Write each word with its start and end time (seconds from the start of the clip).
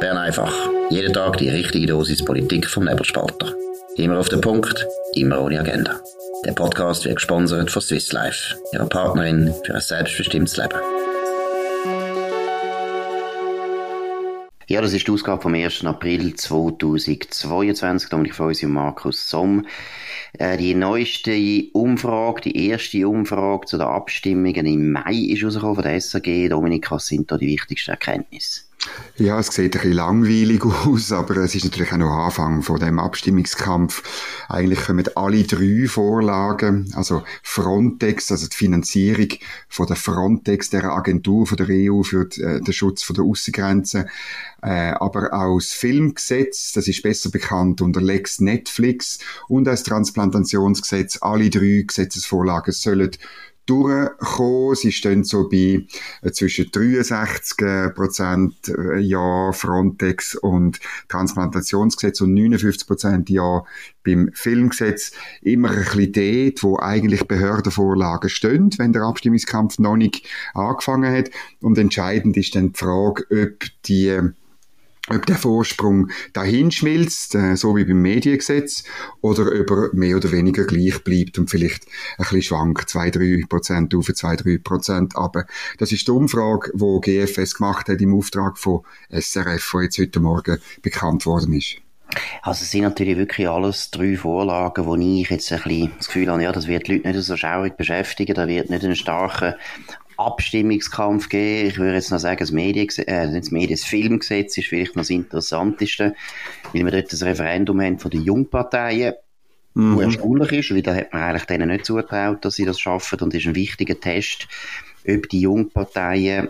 Bern 0.00 0.16
einfach. 0.16 0.54
Jeden 0.90 1.12
Tag 1.12 1.38
die 1.38 1.48
richtige 1.48 1.88
Dosis 1.88 2.24
Politik 2.24 2.68
vom 2.68 2.84
Nebelspalter. 2.84 3.52
Immer 3.96 4.18
auf 4.18 4.28
den 4.28 4.40
Punkt, 4.40 4.86
immer 5.14 5.40
ohne 5.40 5.58
Agenda. 5.58 6.00
Der 6.44 6.52
Podcast 6.52 7.04
wird 7.04 7.16
gesponsert 7.16 7.70
von 7.70 7.82
Swiss 7.82 8.12
Life, 8.12 8.54
ihrer 8.72 8.86
Partnerin 8.86 9.52
für 9.64 9.74
ein 9.74 9.80
selbstbestimmtes 9.80 10.56
Leben. 10.56 10.78
Ja, 14.68 14.82
das 14.82 14.92
ist 14.92 15.08
die 15.08 15.10
Ausgabe 15.10 15.42
vom 15.42 15.54
1. 15.54 15.84
April 15.84 16.34
2022. 16.34 18.08
Da 18.08 18.22
ich 18.22 18.34
von 18.34 18.48
uns 18.48 18.62
Markus 18.62 19.28
Somm. 19.28 19.66
Äh, 20.38 20.58
die 20.58 20.74
neueste 20.74 21.64
Umfrage, 21.72 22.42
die 22.42 22.68
erste 22.68 23.08
Umfrage 23.08 23.66
zu 23.66 23.78
den 23.78 23.86
Abstimmungen 23.86 24.66
im 24.66 24.92
Mai 24.92 25.14
ist 25.30 25.42
rausgekommen 25.42 25.74
von 25.74 25.84
der 25.84 26.00
SAG. 26.00 26.48
Dominik, 26.50 26.88
was 26.90 27.06
sind 27.06 27.32
da 27.32 27.36
die 27.36 27.48
wichtigsten 27.48 27.92
Erkenntnisse? 27.92 28.67
Ja, 29.16 29.40
es 29.40 29.48
sieht 29.48 29.74
ein 29.74 29.82
bisschen 29.82 29.92
langweilig 29.94 30.64
aus, 30.64 31.10
aber 31.10 31.38
es 31.38 31.54
ist 31.56 31.64
natürlich 31.64 31.92
auch 31.92 31.96
noch 31.96 32.12
Anfang 32.12 32.62
von 32.62 32.78
dem 32.78 33.00
Abstimmungskampf. 33.00 34.02
Eigentlich 34.48 34.80
kommen 34.84 35.04
alle 35.16 35.42
drei 35.42 35.88
Vorlagen, 35.88 36.92
also 36.94 37.24
Frontex, 37.42 38.30
also 38.30 38.46
die 38.46 38.54
Finanzierung 38.54 39.28
von 39.68 39.88
der 39.88 39.96
Frontex, 39.96 40.70
der 40.70 40.84
Agentur 40.84 41.48
von 41.48 41.56
der 41.56 41.66
EU 41.68 42.04
für 42.04 42.28
äh, 42.38 42.60
den 42.60 42.72
Schutz 42.72 43.02
von 43.02 43.16
der 43.16 43.24
Außengrenzen, 43.24 44.08
äh, 44.62 44.92
aber 44.92 45.32
auch 45.32 45.58
das 45.58 45.72
Filmgesetz, 45.72 46.70
das 46.72 46.86
ist 46.86 47.02
besser 47.02 47.30
bekannt 47.30 47.80
unter 47.80 48.00
Lex 48.00 48.40
Netflix 48.40 49.18
und 49.48 49.64
das 49.64 49.82
Transplantationsgesetz, 49.82 51.18
alle 51.20 51.50
drei 51.50 51.82
Gesetzesvorlagen 51.84 52.72
sollen 52.72 53.10
durchgekommen. 53.68 54.74
Sie 54.74 54.92
stehen 54.92 55.24
so 55.24 55.48
bei 55.48 55.86
äh, 56.22 56.30
zwischen 56.32 56.70
63 56.70 57.58
äh, 57.60 57.90
Prozent 57.90 58.54
äh, 58.68 58.98
Ja 58.98 59.52
Frontex 59.52 60.34
und 60.34 60.80
Transplantationsgesetz 61.08 62.20
und 62.20 62.34
59 62.34 62.86
Prozent 62.86 63.30
Ja 63.30 63.64
beim 64.04 64.30
Filmgesetz. 64.32 65.12
Immer 65.42 65.70
ein 65.70 65.84
bisschen 65.84 66.12
dort, 66.12 66.62
wo 66.62 66.78
eigentlich 66.78 67.28
Behördenvorlagen 67.28 68.30
stehen, 68.30 68.70
wenn 68.78 68.92
der 68.92 69.02
Abstimmungskampf 69.02 69.78
noch 69.78 69.96
nicht 69.96 70.26
angefangen 70.54 71.14
hat. 71.14 71.30
Und 71.60 71.78
entscheidend 71.78 72.36
ist 72.36 72.54
dann 72.54 72.72
die 72.72 72.78
Frage, 72.78 73.24
ob 73.30 73.64
die 73.86 74.18
ob 75.10 75.26
der 75.26 75.36
Vorsprung 75.36 76.10
dahin 76.32 76.70
schmilzt, 76.70 77.34
äh, 77.34 77.56
so 77.56 77.76
wie 77.76 77.84
beim 77.84 78.02
Mediengesetz, 78.02 78.84
oder 79.20 79.46
ob 79.60 79.70
er 79.70 79.90
mehr 79.92 80.16
oder 80.16 80.32
weniger 80.32 80.64
gleich 80.64 81.02
bleibt 81.04 81.38
und 81.38 81.50
vielleicht 81.50 81.86
ein 82.18 82.24
bisschen 82.24 82.42
schwankt, 82.42 82.88
2-3 82.88 83.48
Prozent 83.48 83.94
auf, 83.94 84.08
2-3 84.08 84.62
Prozent 84.62 85.16
aber 85.16 85.46
Das 85.78 85.92
ist 85.92 86.06
die 86.06 86.12
Umfrage, 86.12 86.72
die 86.74 87.00
GFS 87.00 87.54
gemacht 87.54 87.88
hat 87.88 88.00
im 88.00 88.14
Auftrag 88.14 88.58
von 88.58 88.82
SRF, 89.10 89.70
die 89.74 89.84
jetzt 89.84 89.98
heute 89.98 90.20
Morgen 90.20 90.58
bekannt 90.82 91.26
worden 91.26 91.52
ist. 91.52 91.76
Also 92.42 92.62
es 92.62 92.70
sind 92.70 92.82
natürlich 92.82 93.16
wirklich 93.18 93.48
alles 93.48 93.90
drei 93.90 94.16
Vorlagen, 94.16 94.86
wo 94.86 94.96
ich 94.96 95.28
jetzt 95.28 95.52
ein 95.52 95.62
bisschen 95.62 95.92
das 95.98 96.06
Gefühl 96.06 96.30
habe, 96.30 96.42
ja, 96.42 96.52
das 96.52 96.66
wird 96.66 96.86
die 96.86 96.94
Leute 96.94 97.08
nicht 97.08 97.22
so 97.22 97.36
schaurig 97.36 97.76
beschäftigen, 97.76 98.34
da 98.34 98.48
wird 98.48 98.70
nicht 98.70 98.84
einen 98.84 98.96
starken 98.96 99.54
Abstimmungskampf 100.18 101.28
geben. 101.28 101.68
Ich 101.68 101.78
würde 101.78 101.94
jetzt 101.94 102.10
noch 102.10 102.18
sagen, 102.18 102.40
das, 102.40 102.50
Medien, 102.50 102.88
äh, 103.06 103.32
das 103.32 103.50
Medienfilmgesetz 103.50 104.58
ist 104.58 104.68
vielleicht 104.68 104.96
noch 104.96 105.02
das 105.02 105.10
Interessanteste, 105.10 106.14
weil 106.72 106.84
wir 106.84 106.92
dort 106.92 107.12
das 107.12 107.22
Referendum 107.22 107.80
haben 107.80 107.98
von 107.98 108.10
den 108.10 108.22
Jungparteien, 108.22 109.14
mhm. 109.74 109.96
wo 109.96 110.00
erstaunlich 110.00 110.52
ist, 110.52 110.74
weil 110.74 110.82
da 110.82 110.94
hat 110.94 111.12
man 111.12 111.22
eigentlich 111.22 111.44
denen 111.44 111.68
nicht 111.68 111.86
zugetraut, 111.86 112.44
dass 112.44 112.56
sie 112.56 112.64
das 112.64 112.80
schaffen 112.80 113.20
und 113.20 113.32
das 113.32 113.42
ist 113.42 113.46
ein 113.46 113.54
wichtiger 113.54 113.98
Test, 113.98 114.48
ob 115.06 115.28
die 115.28 115.40
Jungparteien 115.40 116.48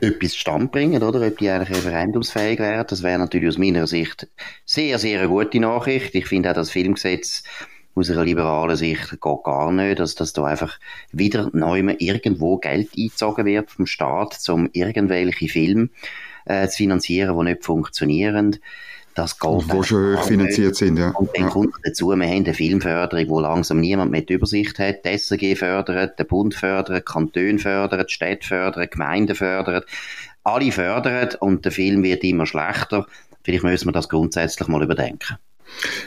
etwas 0.00 0.36
stand 0.36 0.72
bringen, 0.72 1.02
oder? 1.02 1.26
Ob 1.26 1.38
die 1.38 1.48
eigentlich 1.48 1.76
referendumsfähig 1.76 2.58
wären. 2.58 2.86
Das 2.88 3.02
wäre 3.02 3.18
natürlich 3.18 3.48
aus 3.48 3.58
meiner 3.58 3.86
Sicht 3.86 4.28
sehr, 4.64 4.98
sehr 4.98 5.20
eine 5.20 5.28
gute 5.28 5.60
Nachricht. 5.60 6.14
Ich 6.14 6.26
finde 6.26 6.50
auch 6.50 6.54
das 6.54 6.70
Filmgesetz 6.70 7.42
aus 7.98 8.10
einer 8.10 8.24
liberalen 8.24 8.76
Sicht 8.76 9.10
geht 9.10 9.44
gar 9.44 9.72
nicht, 9.72 9.98
dass, 9.98 10.14
dass 10.14 10.32
da 10.32 10.44
einfach 10.44 10.78
wieder 11.12 11.50
neu 11.52 11.78
irgendwo 11.98 12.58
Geld 12.58 12.90
eingezogen 12.96 13.46
wird 13.46 13.70
vom 13.70 13.86
Staat, 13.86 14.38
um 14.48 14.68
irgendwelche 14.72 15.48
Filme 15.48 15.90
äh, 16.44 16.68
zu 16.68 16.78
finanzieren, 16.78 17.38
die 17.38 17.44
nicht 17.44 17.64
funktionieren. 17.64 18.58
Das 19.14 19.40
geht 19.40 19.50
Wo 19.50 19.82
schon 19.82 20.16
hoch 20.16 20.22
finanziert 20.22 20.76
sind, 20.76 20.96
ja. 20.96 21.10
Und 21.10 21.30
dann 21.34 21.46
ja. 21.46 21.50
kommt 21.50 21.74
dazu, 21.82 22.14
wir 22.14 22.24
haben 22.24 22.44
eine 22.44 22.54
Filmförderung, 22.54 23.28
wo 23.28 23.40
langsam 23.40 23.80
niemand 23.80 24.12
mehr 24.12 24.22
die 24.22 24.34
Übersicht 24.34 24.78
hat. 24.78 25.04
Die 25.04 25.18
SRG 25.18 25.56
fördert, 25.56 26.20
der 26.20 26.24
Bund 26.24 26.54
fördert, 26.54 27.04
Kanton 27.04 27.58
fördert, 27.58 28.12
Städte 28.12 28.46
fördern, 28.46 28.86
Gemeinden 28.88 29.34
fördern. 29.34 29.82
Alle 30.44 30.70
fördern 30.70 31.30
und 31.40 31.64
der 31.64 31.72
Film 31.72 32.04
wird 32.04 32.22
immer 32.22 32.46
schlechter. 32.46 33.06
Vielleicht 33.42 33.64
müssen 33.64 33.88
wir 33.88 33.92
das 33.92 34.08
grundsätzlich 34.08 34.68
mal 34.68 34.84
überdenken. 34.84 35.36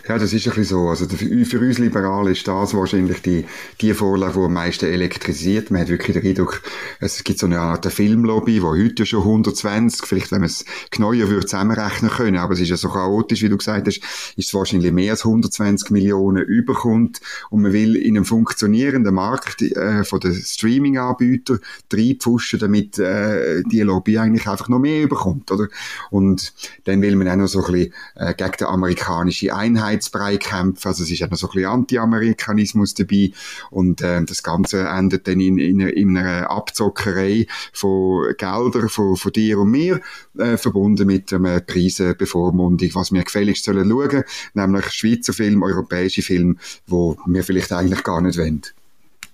Ja, 0.08 0.18
das 0.18 0.34
ist 0.34 0.48
ein 0.48 0.56
bisschen 0.56 0.64
so. 0.66 0.90
Also 0.90 1.08
für 1.08 1.60
uns 1.60 1.78
Liberalen 1.78 2.32
ist 2.32 2.48
das 2.48 2.74
wahrscheinlich 2.74 3.22
die, 3.22 3.46
die 3.80 3.94
Vorlage, 3.94 4.34
die 4.34 4.46
am 4.46 4.54
meisten 4.54 4.86
elektrisiert. 4.86 5.72
Man 5.72 5.82
hat 5.82 5.90
wirklich 5.90 6.18
den 6.18 6.26
Eindruck, 6.26 6.62
es 7.00 7.24
gibt 7.24 7.40
so 7.40 7.46
eine 7.46 7.60
Art 7.60 7.86
Filmlobby, 7.86 8.56
die 8.56 8.62
heute 8.62 9.06
schon 9.06 9.22
120, 9.22 10.06
vielleicht 10.06 10.32
wenn 10.32 10.42
man 10.42 10.50
es 10.50 10.66
genauer 10.90 11.42
zusammenrechnen 11.42 12.12
können, 12.12 12.38
aber 12.38 12.54
es 12.54 12.60
ist 12.60 12.70
ja 12.70 12.78
so 12.78 12.90
chaotisch, 12.90 13.42
wie 13.44 13.50
du 13.50 13.58
gesagt 13.58 13.88
hast, 13.88 13.98
ist 13.98 14.48
es 14.48 14.54
wahrscheinlich 14.54 14.92
mehr 14.92 15.12
als 15.12 15.26
120 15.26 15.92
Millionen 15.92 16.44
überkommt 16.44 17.22
und 17.50 17.62
man 17.62 17.74
will 17.74 17.96
in 17.96 18.18
einem 18.18 18.26
funktionierenden 18.26 19.14
Markt 19.14 19.62
äh, 19.62 20.04
von 20.04 20.20
den 20.20 20.34
Streaming-Anbietern 20.34 21.60
reinpfuschen, 21.94 22.60
damit 22.60 23.00
äh, 23.00 23.64
die 23.64 23.82
Lobby 23.82 24.18
eigentlich 24.18 24.48
einfach 24.48 24.68
noch 24.70 24.80
mehr 24.80 25.04
überkommt, 25.04 25.52
oder? 25.52 25.68
Und 26.10 26.54
dann 26.86 27.02
will 27.02 27.16
man 27.16 27.30
auch 27.30 27.36
noch 27.36 27.48
so 27.48 27.64
ein 27.64 27.72
bisschen 27.72 27.94
äh, 28.16 28.34
gegen 28.34 28.58
den 28.60 28.68
amerikanischen 28.68 29.51
Einheitsbrei 29.52 30.38
kämpfen. 30.38 30.88
Also 30.88 31.04
es 31.04 31.12
ist 31.12 31.22
noch 31.22 31.38
so 31.38 31.48
ein 31.48 31.54
bisschen 31.54 31.70
Anti-Amerikanismus 31.70 32.94
dabei 32.94 33.32
und 33.70 34.02
äh, 34.02 34.24
das 34.24 34.44
Ganze 34.44 34.88
endet 34.88 35.28
dann 35.28 35.40
in, 35.40 35.58
in, 35.58 35.80
in 35.80 36.18
einer 36.18 36.50
Abzockerei 36.50 37.48
von 37.74 38.34
Geldern 38.38 38.90
von, 38.90 39.16
von 39.16 39.32
dir 39.32 39.60
und 39.60 39.72
mir, 39.72 40.02
äh, 40.38 40.58
verbunden 40.58 41.08
mit 41.08 41.34
einer 41.34 41.60
Preisenbevormundung, 41.60 42.90
was 42.94 43.12
wir 43.12 43.24
gefälligst 43.24 43.66
sollen 43.66 43.90
schauen, 43.90 44.24
nämlich 44.54 44.86
Schweizer 44.92 45.34
Film, 45.34 45.64
europäische 45.64 46.22
Film, 46.22 46.58
wo 46.88 47.18
wir 47.26 47.44
vielleicht 47.44 47.72
eigentlich 47.72 48.04
gar 48.04 48.22
nicht 48.22 48.38
wollen. 48.38 48.62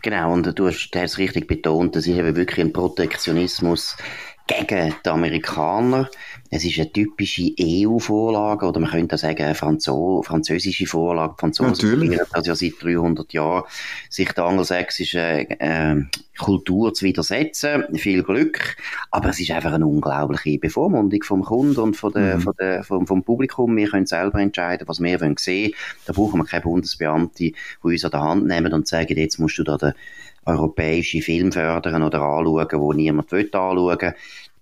Genau, 0.04 0.32
und 0.34 0.58
du 0.58 0.68
hast 0.68 0.90
es 0.94 1.18
richtig 1.18 1.48
betont, 1.48 1.96
das 1.96 2.08
ist 2.08 2.16
eben 2.16 2.36
wirklich 2.36 2.66
ein 2.66 2.72
Protektionismus 2.72 3.98
gegen 4.46 4.96
die 5.04 5.10
Amerikaner. 5.10 6.10
Es 6.50 6.64
ist 6.64 6.80
eine 6.80 6.92
typische 6.92 7.54
EU-Vorlage, 7.60 8.66
oder 8.66 8.80
man 8.80 8.90
könnte 8.90 9.16
auch 9.16 9.20
sagen, 9.20 9.44
eine 9.44 9.56
Franzo 9.56 10.24
französische 10.24 10.86
Vorlage. 10.86 11.36
Franzosen 11.38 11.72
Natürlich. 11.72 12.20
also 12.32 12.52
ja 12.52 12.56
seit 12.56 12.74
300 12.82 13.34
Jahren, 13.34 13.64
sich 14.10 14.32
der 14.32 14.44
angelsächsischen 14.46 15.20
äh, 15.20 15.96
Kultur 16.38 16.94
zu 16.94 17.06
widersetzen. 17.06 17.84
Viel 17.96 18.24
Glück. 18.24 18.78
Aber 19.12 19.30
es 19.30 19.40
ist 19.40 19.52
einfach 19.52 19.74
eine 19.74 19.88
unglaubliche 19.88 20.60
Bevormundung 20.60 21.24
vom 21.24 21.44
Kunden 21.44 21.80
und 21.80 21.98
von 21.98 22.14
der, 22.14 22.38
mhm. 22.38 22.42
von 22.42 22.54
der, 22.60 22.84
vom, 22.84 23.08
vom, 23.08 23.24
Publikum. 23.24 23.76
Wir 23.76 23.90
können 23.90 24.06
selber 24.06 24.40
entscheiden, 24.40 24.88
was 24.88 25.02
wir 25.02 25.20
wollen 25.20 25.36
sehen. 25.38 25.74
Da 26.06 26.14
brauchen 26.14 26.40
wir 26.40 26.46
keine 26.46 26.62
Bundesbeamte, 26.62 27.38
die 27.38 27.56
uns 27.82 28.06
an 28.06 28.12
der 28.12 28.22
Hand 28.22 28.46
nehmen 28.48 28.74
und 28.74 28.88
sagen, 28.88 29.18
jetzt 29.18 29.40
musst 29.40 29.58
du 29.58 29.64
da 29.64 29.78
den 29.78 29.94
europäischen 30.46 31.22
Film 31.22 31.52
fördern 31.52 32.04
oder 32.04 32.22
anschauen, 32.22 32.68
wo 32.80 32.94
niemand 32.94 33.32
will 33.32 33.50
anschauen 33.52 34.00
will 34.00 34.14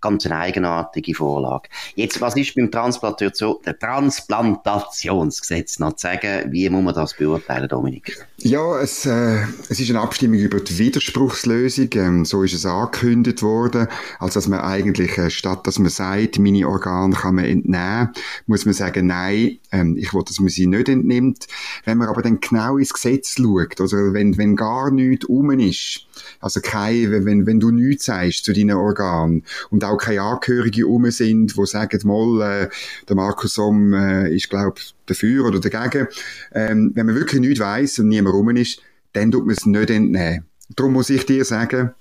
ganz 0.05 0.25
eine 0.25 0.38
eigenartige 0.38 1.16
Vorlage. 1.16 1.69
Jetzt, 1.95 2.21
was 2.21 2.35
ist 2.35 2.55
beim 2.55 2.71
Transplantation, 2.71 3.57
Transplantationsgesetz 3.79 5.79
noch 5.79 5.93
zu 5.93 6.07
sagen? 6.07 6.51
Wie 6.51 6.69
muss 6.69 6.83
man 6.83 6.93
das 6.93 7.16
beurteilen, 7.16 7.67
Dominik? 7.67 8.25
Ja, 8.38 8.79
es, 8.79 9.05
äh, 9.05 9.44
es 9.69 9.79
ist 9.79 9.89
eine 9.89 10.01
Abstimmung 10.01 10.38
über 10.38 10.59
die 10.59 10.77
Widerspruchslösung. 10.77 11.89
Ähm, 11.94 12.25
so 12.25 12.44
ist 12.44 12.53
es 12.53 12.65
angekündigt 12.65 13.41
worden. 13.41 13.88
Also, 14.19 14.35
dass 14.35 14.47
man 14.47 14.59
eigentlich, 14.59 15.18
äh, 15.18 15.30
statt 15.30 15.65
dass 15.65 15.80
man 15.80 15.89
sagt, 15.89 16.39
meine 16.39 16.68
Organe 16.68 17.15
kann 17.15 17.35
man 17.35 17.45
entnehmen, 17.45 18.09
muss 18.45 18.65
man 18.65 18.74
sagen, 18.74 19.07
nein, 19.07 19.57
ähm, 19.71 19.97
ich 19.97 20.13
will, 20.13 20.24
dass 20.24 20.39
man 20.39 20.50
sie 20.50 20.68
nicht 20.68 20.89
entnimmt. 20.89 21.47
Wenn 21.85 21.97
man 21.97 22.09
aber 22.09 22.21
dann 22.21 22.39
genau 22.39 22.77
ins 22.77 22.94
Gesetz 22.94 23.35
schaut, 23.38 23.81
also 23.81 24.13
wenn, 24.13 24.38
wenn 24.38 24.56
gar 24.56 24.91
nichts 24.91 25.25
um 25.25 25.51
ist, 25.51 26.05
also 26.39 26.59
kein, 26.62 27.25
wenn, 27.25 27.45
wenn 27.45 27.59
du 27.59 27.71
nichts 27.71 28.06
sagst 28.06 28.45
zu 28.45 28.53
deinen 28.53 28.75
Organen 28.75 29.44
und 29.69 29.83
auch 29.83 29.97
keine 29.97 30.21
Angehörige 30.21 30.88
um 30.88 31.09
sind, 31.12 31.56
die 31.57 31.65
sagen, 31.65 32.00
mal, 32.03 32.41
äh, 32.41 32.69
der 33.07 33.15
Markus 33.15 33.56
Somm 33.56 33.94
äh, 33.94 34.33
ist, 34.33 34.50
glaube 34.50 34.81
dafür 35.06 35.45
oder 35.45 35.59
dagegen. 35.59 36.07
Ähm, 36.53 36.91
wenn 36.95 37.06
man 37.06 37.15
wirklich 37.15 37.41
nichts 37.41 37.59
weiß 37.59 38.00
und 38.00 38.09
niemand 38.09 38.35
rum 38.35 38.50
ist, 38.56 38.81
dann 39.13 39.31
tut 39.31 39.45
man 39.45 39.56
es 39.56 39.65
nicht 39.65 39.89
entnehmen. 39.89 40.45
Darum 40.75 40.94
muss 40.94 41.09
ich 41.09 41.25
dir 41.25 41.45
sagen, 41.45 41.91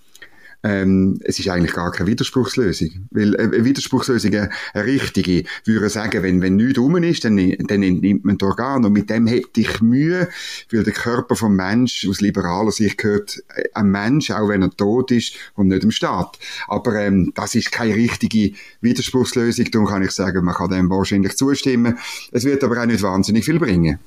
ähm, 0.64 1.20
es 1.22 1.38
ist 1.38 1.49
eigentlich 1.49 1.75
gar 1.75 1.93
keine 1.93 2.08
Widerspruchslösung. 2.08 3.06
Weil 3.11 3.37
eine 3.37 3.64
Widerspruchslösung, 3.64 4.34
eine, 4.34 4.50
eine 4.72 4.84
richtige, 4.84 5.44
würde 5.66 5.90
sagen, 5.90 6.22
wenn, 6.22 6.40
wenn 6.40 6.56
nichts 6.56 6.78
rum 6.78 6.96
ist, 6.96 7.25
dann, 7.25 7.37
dann 7.37 7.81
nimmt 7.81 8.25
man 8.25 8.38
das 8.38 8.49
Organ. 8.49 8.84
Und 8.84 8.94
mit 8.94 9.11
dem 9.11 9.26
hätte 9.26 9.61
ich 9.61 9.82
Mühe, 9.82 10.28
weil 10.72 10.82
der 10.82 10.94
Körper 10.94 11.37
vom 11.37 11.55
Mensch 11.55 12.06
aus 12.08 12.22
liberaler 12.22 12.72
Sicht 12.72 12.96
gehört 12.96 13.43
ein 13.75 13.90
Mensch, 13.90 14.31
auch 14.31 14.49
wenn 14.49 14.62
er 14.62 14.70
tot 14.70 15.11
ist 15.11 15.34
und 15.55 15.69
nicht 15.69 15.84
im 15.84 15.90
Staat. 15.90 16.38
Aber 16.67 16.94
ähm, 16.94 17.32
das 17.34 17.55
ist 17.55 17.70
keine 17.70 17.94
richtige 17.94 18.52
Widerspruchslösung. 18.81 19.70
Darum 19.70 19.87
kann 19.87 20.02
ich 20.02 20.12
sagen, 20.12 20.44
man 20.46 20.55
kann 20.55 20.70
dem 20.70 20.88
wahrscheinlich 20.88 21.37
zustimmen. 21.37 21.99
Es 22.32 22.44
wird 22.44 22.64
aber 22.64 22.81
auch 22.81 22.87
nicht 22.87 23.02
wahnsinnig 23.02 23.44
viel 23.44 23.58
bringen. 23.58 23.99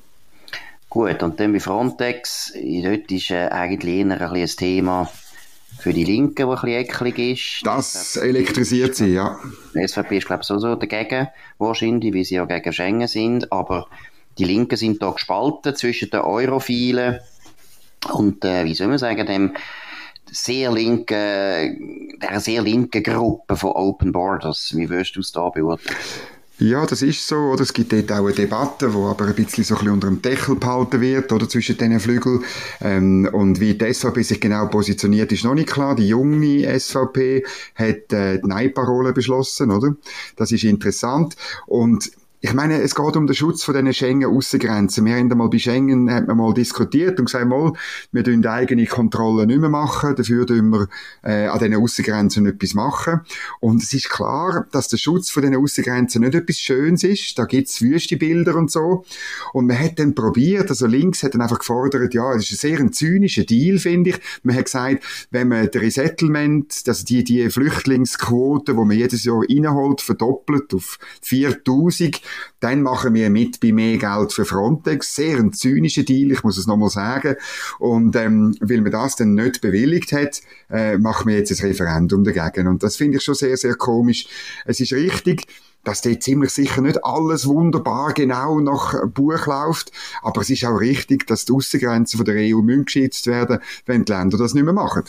Gut, 0.90 1.22
und 1.22 1.38
dann 1.38 1.52
bei 1.52 1.60
Frontex, 1.60 2.52
dort 2.54 3.12
ist 3.12 3.30
äh, 3.30 3.48
eigentlich 3.48 3.94
eher 3.94 4.06
ein, 4.06 4.12
ein 4.12 4.46
Thema 4.46 5.08
für 5.78 5.92
die 5.92 6.04
Linken, 6.04 6.46
wo 6.46 6.52
ein 6.52 6.60
bisschen 6.60 6.80
ecklig 6.80 7.18
ist. 7.18 7.66
Das 7.66 8.16
elektrisiert 8.16 8.96
sie, 8.96 9.14
ja. 9.14 9.38
Die 9.74 9.86
SVP 9.86 10.18
ist, 10.18 10.26
glaube 10.26 10.42
ich, 10.42 10.46
so 10.46 10.74
dagegen, 10.74 11.28
wahrscheinlich, 11.58 12.14
weil 12.14 12.24
sie 12.24 12.36
ja 12.36 12.44
gegen 12.46 12.72
Schengen 12.72 13.08
sind, 13.08 13.52
aber 13.52 13.86
die 14.38 14.44
Linken 14.44 14.76
sind 14.76 15.02
da 15.02 15.10
gespalten 15.10 15.74
zwischen 15.74 16.10
den 16.10 16.20
Europhilen 16.20 17.20
und, 18.12 18.44
äh, 18.44 18.64
wie 18.64 18.74
soll 18.74 18.88
man 18.88 18.98
sagen, 18.98 19.26
dem 19.26 19.54
sehr 20.30 20.70
linken, 20.70 22.18
der 22.20 22.40
sehr 22.40 22.62
linken 22.62 23.02
Gruppe 23.02 23.56
von 23.56 23.70
Open 23.70 24.12
Borders. 24.12 24.72
Wie 24.76 24.88
würdest 24.88 25.16
du 25.16 25.20
es 25.20 25.32
da 25.32 25.48
beurteilen? 25.48 25.96
Ja, 26.60 26.86
das 26.86 27.02
ist 27.02 27.26
so, 27.26 27.36
oder? 27.36 27.62
Es 27.62 27.72
gibt 27.72 27.92
dort 27.92 28.10
auch 28.10 28.26
eine 28.26 28.32
Debatte, 28.32 28.92
wo 28.92 29.06
aber 29.06 29.26
ein 29.26 29.34
bisschen 29.34 29.62
so 29.62 29.74
ein 29.74 29.78
bisschen 29.78 29.92
unter 29.92 30.08
dem 30.08 30.20
Deckel 30.20 30.56
behalten 30.56 31.00
wird, 31.00 31.30
oder? 31.32 31.48
Zwischen 31.48 31.76
diesen 31.78 32.00
Flügeln. 32.00 32.42
Ähm, 32.80 33.28
und 33.32 33.60
wie 33.60 33.74
die 33.74 33.94
SVP 33.94 34.22
sich 34.22 34.40
genau 34.40 34.66
positioniert, 34.66 35.30
ist 35.30 35.44
noch 35.44 35.54
nicht 35.54 35.68
klar. 35.68 35.94
Die 35.94 36.08
junge 36.08 36.66
SVP 36.78 37.44
hat 37.76 38.12
äh, 38.12 38.40
die 38.40 38.48
Nein-Parole 38.48 39.12
beschlossen, 39.12 39.70
oder? 39.70 39.94
Das 40.34 40.50
ist 40.50 40.64
interessant. 40.64 41.36
Und 41.66 42.10
ich 42.40 42.54
meine, 42.54 42.80
es 42.80 42.94
geht 42.94 43.16
um 43.16 43.26
den 43.26 43.34
Schutz 43.34 43.64
von 43.64 43.74
diesen 43.74 43.92
Schengen-Aussengrenzen. 43.92 45.04
Wir 45.04 45.16
haben 45.16 45.30
einmal 45.30 45.50
bei 45.50 45.58
Schengen 45.58 46.08
hat 46.08 46.28
man 46.28 46.36
mal 46.36 46.54
diskutiert 46.54 47.18
und 47.18 47.24
gesagt, 47.24 47.48
mal, 47.48 47.72
wir 48.12 48.22
die 48.22 48.46
eigene 48.46 48.86
Kontrolle 48.86 49.44
nicht 49.44 49.58
mehr 49.58 49.68
machen, 49.68 50.14
dafür 50.14 50.46
tun 50.46 50.70
wir 50.70 50.88
äh, 51.24 51.46
an 51.46 51.58
diesen 51.58 51.74
Aussengrenzen 51.74 52.46
etwas 52.46 52.74
machen. 52.74 53.22
Und 53.58 53.82
es 53.82 53.92
ist 53.92 54.08
klar, 54.08 54.66
dass 54.70 54.86
der 54.86 54.98
Schutz 54.98 55.30
von 55.30 55.42
diesen 55.42 55.56
Aussengrenzen 55.56 56.22
nicht 56.22 56.36
etwas 56.36 56.58
Schönes 56.58 57.02
ist. 57.02 57.36
Da 57.38 57.44
gibt's 57.44 57.82
wüste 57.82 58.16
Bilder 58.16 58.54
und 58.54 58.70
so. 58.70 59.04
Und 59.52 59.66
man 59.66 59.78
hat 59.78 59.98
dann 59.98 60.14
probiert, 60.14 60.70
also 60.70 60.86
links 60.86 61.24
hat 61.24 61.34
dann 61.34 61.42
einfach 61.42 61.58
gefordert, 61.58 62.14
ja, 62.14 62.34
es 62.34 62.44
ist 62.44 62.52
ein 62.52 62.70
sehr 62.70 62.78
ein 62.78 62.92
zynischer 62.92 63.44
Deal, 63.44 63.78
finde 63.78 64.10
ich. 64.10 64.20
Man 64.44 64.54
hat 64.54 64.66
gesagt, 64.66 65.02
wenn 65.32 65.48
man 65.48 65.68
der 65.72 65.82
Resettlement, 65.82 66.84
also 66.86 67.04
die, 67.04 67.24
die 67.24 67.50
Flüchtlingsquote, 67.50 68.74
die 68.74 68.78
man 68.78 68.96
jedes 68.96 69.24
Jahr 69.24 69.42
reinholt, 69.42 70.02
verdoppelt 70.02 70.72
auf 70.72 70.98
4000, 71.22 72.27
dann 72.60 72.82
machen 72.82 73.14
wir 73.14 73.30
mit 73.30 73.60
bei 73.60 73.72
mehr 73.72 73.98
Geld 73.98 74.32
für 74.32 74.44
Frontex. 74.44 75.14
Sehr 75.14 75.38
ein 75.38 75.52
zynischer 75.52 76.02
Deal, 76.02 76.32
ich 76.32 76.42
muss 76.42 76.58
es 76.58 76.66
nochmal 76.66 76.90
sagen. 76.90 77.36
Und 77.78 78.16
ähm, 78.16 78.56
weil 78.60 78.80
man 78.80 78.92
das 78.92 79.16
dann 79.16 79.34
nicht 79.34 79.60
bewilligt 79.60 80.12
hat, 80.12 80.40
äh, 80.70 80.98
machen 80.98 81.28
wir 81.28 81.36
jetzt 81.36 81.52
ein 81.52 81.66
Referendum 81.66 82.24
dagegen. 82.24 82.66
Und 82.66 82.82
das 82.82 82.96
finde 82.96 83.18
ich 83.18 83.24
schon 83.24 83.34
sehr, 83.34 83.56
sehr 83.56 83.74
komisch. 83.74 84.26
Es 84.64 84.80
ist 84.80 84.92
richtig, 84.92 85.46
dass 85.84 86.02
dort 86.02 86.22
ziemlich 86.22 86.50
sicher 86.50 86.82
nicht 86.82 87.04
alles 87.04 87.46
wunderbar 87.46 88.12
genau 88.12 88.60
nach 88.60 89.06
Buch 89.06 89.46
läuft. 89.46 89.92
Aber 90.22 90.40
es 90.40 90.50
ist 90.50 90.64
auch 90.64 90.80
richtig, 90.80 91.26
dass 91.26 91.44
die 91.44 91.52
Aussengrenzen 91.52 92.24
der 92.24 92.36
EU 92.36 92.60
geschützt 92.62 93.26
werden, 93.26 93.60
wenn 93.86 94.04
die 94.04 94.12
Länder 94.12 94.36
das 94.36 94.54
nicht 94.54 94.64
mehr 94.64 94.74
machen. 94.74 95.04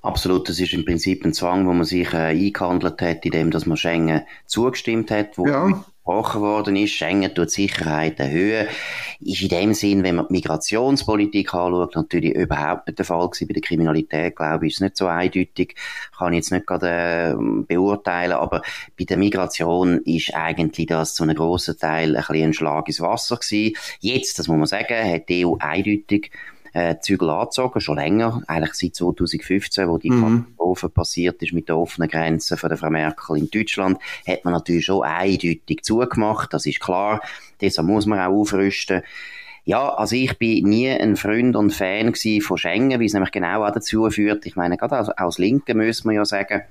Absolut, 0.00 0.48
das 0.48 0.60
ist 0.60 0.72
im 0.72 0.84
Prinzip 0.84 1.24
ein 1.24 1.34
Zwang, 1.34 1.66
wo 1.66 1.72
man 1.72 1.84
sich 1.84 2.12
äh, 2.14 2.28
eingehandelt 2.28 3.00
hat, 3.02 3.24
indem 3.24 3.50
dass 3.50 3.66
man 3.66 3.76
Schengen 3.76 4.22
zugestimmt 4.46 5.10
hat, 5.10 5.36
wo 5.36 5.46
ja 5.46 5.84
besprochen 6.08 6.40
worden 6.40 6.76
ist. 6.76 6.92
Schengen 6.92 7.34
tut 7.34 7.50
Sicherheit 7.50 8.18
erhöhen. 8.18 8.66
Ist 9.20 9.42
in 9.42 9.48
dem 9.48 9.74
Sinn, 9.74 10.02
wenn 10.04 10.16
man 10.16 10.26
die 10.28 10.34
Migrationspolitik 10.34 11.52
anschaut, 11.52 11.96
natürlich 11.96 12.34
überhaupt 12.34 12.86
nicht 12.86 12.98
der 12.98 13.04
Fall 13.04 13.28
gewesen. 13.28 13.48
Bei 13.48 13.52
der 13.52 13.62
Kriminalität, 13.62 14.36
glaube 14.36 14.66
ich, 14.66 14.72
ist 14.72 14.76
es 14.76 14.80
nicht 14.80 14.96
so 14.96 15.06
eindeutig. 15.06 15.74
Kann 16.16 16.32
ich 16.32 16.38
jetzt 16.38 16.52
nicht 16.52 16.66
gerade 16.66 17.36
äh, 17.38 17.62
beurteilen. 17.66 18.32
Aber 18.32 18.62
bei 18.98 19.04
der 19.04 19.18
Migration 19.18 20.00
ist 20.04 20.34
eigentlich 20.34 20.86
das 20.86 21.14
zu 21.14 21.24
einem 21.24 21.36
grossen 21.36 21.76
Teil 21.78 22.16
ein 22.16 22.24
bisschen 22.26 22.44
ein 22.44 22.52
Schlag 22.54 22.88
ins 22.88 23.00
Wasser 23.00 23.36
gewesen. 23.36 23.76
Jetzt, 24.00 24.38
das 24.38 24.48
muss 24.48 24.56
man 24.56 24.66
sagen, 24.66 25.12
hat 25.12 25.28
die 25.28 25.44
EU 25.44 25.56
eindeutig 25.58 26.30
äh, 26.72 26.96
Zügel 27.00 27.30
angezogen, 27.30 27.80
schon 27.80 27.96
länger, 27.96 28.42
eigentlich 28.46 28.74
seit 28.74 28.94
2015, 28.96 29.88
wo 29.88 29.98
die 29.98 30.10
mhm. 30.10 30.44
Katastrophe 30.46 30.88
passiert 30.88 31.42
ist 31.42 31.52
mit 31.52 31.68
der 31.68 31.76
offenen 31.76 32.08
Grenze 32.08 32.56
von 32.56 32.68
der 32.68 32.78
Frau 32.78 32.90
Merkel 32.90 33.36
in 33.36 33.50
Deutschland, 33.50 33.98
hat 34.26 34.44
man 34.44 34.54
natürlich 34.54 34.84
schon 34.84 35.02
eindeutig 35.02 35.82
zugemacht, 35.82 36.52
das 36.52 36.66
ist 36.66 36.80
klar, 36.80 37.20
deshalb 37.60 37.88
muss 37.88 38.06
man 38.06 38.20
auch 38.20 38.32
aufrüsten. 38.32 39.02
Ja, 39.64 39.90
also 39.90 40.16
ich 40.16 40.38
bin 40.38 40.64
nie 40.64 40.88
ein 40.88 41.16
Freund 41.16 41.54
und 41.54 41.74
Fan 41.74 42.14
von 42.40 42.56
Schengen, 42.56 43.00
wie 43.00 43.04
es 43.04 43.12
nämlich 43.12 43.32
genau 43.32 43.64
auch 43.64 43.70
dazu 43.70 44.08
führt. 44.08 44.46
Ich 44.46 44.56
meine, 44.56 44.78
gerade 44.78 44.96
als, 44.96 45.10
als 45.10 45.36
Linke 45.36 45.74
müssen 45.74 46.08
wir 46.08 46.16
ja 46.16 46.24
sagen, 46.24 46.62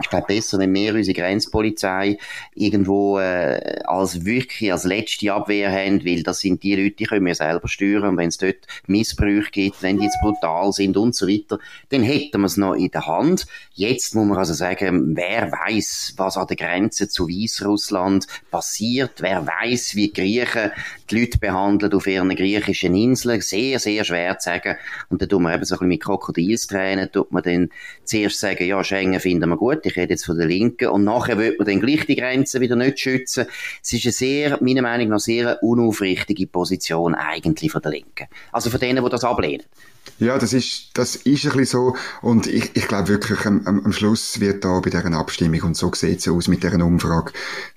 ich 0.00 0.10
glaube 0.10 0.26
besser, 0.28 0.58
wenn 0.58 0.74
wir 0.74 0.94
unsere 0.94 1.18
Grenzpolizei 1.18 2.18
irgendwo 2.54 3.18
äh, 3.18 3.80
als 3.84 4.24
wirklich 4.24 4.72
als 4.72 4.84
letzte 4.84 5.32
Abwehr 5.32 5.70
haben, 5.70 6.04
weil 6.04 6.22
das 6.22 6.40
sind 6.40 6.62
die 6.62 6.76
Leute, 6.76 6.96
die 6.96 7.04
können 7.04 7.26
wir 7.26 7.34
selber 7.34 7.68
steuern. 7.68 8.04
Und 8.04 8.16
wenn 8.16 8.28
es 8.28 8.38
dort 8.38 8.66
Missbrüche 8.86 9.50
gibt, 9.50 9.82
wenn 9.82 9.98
die 9.98 10.04
jetzt 10.04 10.18
brutal 10.22 10.72
sind 10.72 10.96
und 10.96 11.14
so 11.14 11.26
weiter, 11.26 11.58
dann 11.90 12.02
hätten 12.02 12.40
wir 12.40 12.46
es 12.46 12.56
noch 12.56 12.74
in 12.74 12.90
der 12.90 13.06
Hand. 13.06 13.46
Jetzt 13.74 14.14
muss 14.14 14.26
man 14.26 14.38
also 14.38 14.54
sagen, 14.54 15.16
wer 15.16 15.50
weiß, 15.50 16.14
was 16.16 16.36
an 16.36 16.46
der 16.46 16.56
Grenze 16.56 17.08
zu 17.08 17.28
Weißrussland 17.28 18.26
passiert, 18.50 19.20
wer 19.20 19.46
weiß, 19.46 19.94
wie 19.94 20.08
die 20.08 20.12
Griechen 20.12 20.70
die 21.10 21.20
Leute 21.20 21.38
behandeln 21.38 21.92
auf 21.92 22.06
ihren 22.06 22.34
griechischen 22.34 22.94
Inseln, 22.94 23.40
sehr, 23.40 23.78
sehr 23.78 24.04
schwer 24.04 24.38
zu 24.38 24.50
sagen. 24.50 24.76
Und 25.08 25.22
da 25.22 25.26
tut 25.26 25.40
man 25.40 25.54
eben 25.54 25.64
so 25.64 25.74
ein 25.74 25.78
bisschen 25.78 25.88
mit 25.88 26.02
Krokodilstränen, 26.02 27.10
tut 27.10 27.32
man 27.32 27.42
dann 27.42 27.70
zuerst 28.04 28.40
sagen, 28.40 28.66
ja, 28.66 28.82
Schengen 28.84 29.20
finden 29.20 29.48
wir 29.48 29.56
gut, 29.56 29.84
ich 29.88 29.96
rede 29.96 30.14
jetzt 30.14 30.26
von 30.26 30.38
der 30.38 30.46
Linken, 30.46 30.88
und 30.88 31.04
nachher 31.04 31.38
wird 31.38 31.58
man 31.58 31.66
dann 31.66 31.80
gleich 31.80 32.06
die 32.06 32.16
Grenzen 32.16 32.60
wieder 32.60 32.76
nicht 32.76 32.98
schützen. 32.98 33.46
Es 33.82 33.92
ist 33.92 34.04
eine 34.04 34.12
sehr, 34.12 34.58
meiner 34.62 34.82
Meinung 34.82 35.08
nach, 35.08 35.20
sehr 35.20 35.62
unaufrichtige 35.62 36.46
Position 36.46 37.14
eigentlich 37.14 37.72
von 37.72 37.82
der 37.82 37.92
Linken. 37.92 38.26
Also 38.52 38.70
von 38.70 38.80
denen, 38.80 39.04
die 39.04 39.10
das 39.10 39.24
ablehnen. 39.24 39.64
Ja, 40.18 40.36
das 40.38 40.52
ist, 40.52 40.90
das 40.94 41.16
ist 41.16 41.44
ein 41.44 41.56
bisschen 41.56 41.64
so. 41.64 41.96
Und 42.22 42.46
ich, 42.46 42.70
ich 42.74 42.88
glaube 42.88 43.08
wirklich, 43.08 43.44
am, 43.46 43.64
am 43.66 43.92
Schluss 43.92 44.40
wird 44.40 44.64
da 44.64 44.80
bei 44.80 44.90
dieser 44.90 45.12
Abstimmung, 45.12 45.62
und 45.62 45.76
so 45.76 45.92
sieht 45.94 46.18
es 46.20 46.28
aus 46.28 46.48
mit 46.48 46.62
dieser 46.62 46.84
Umfrage, 46.84 47.32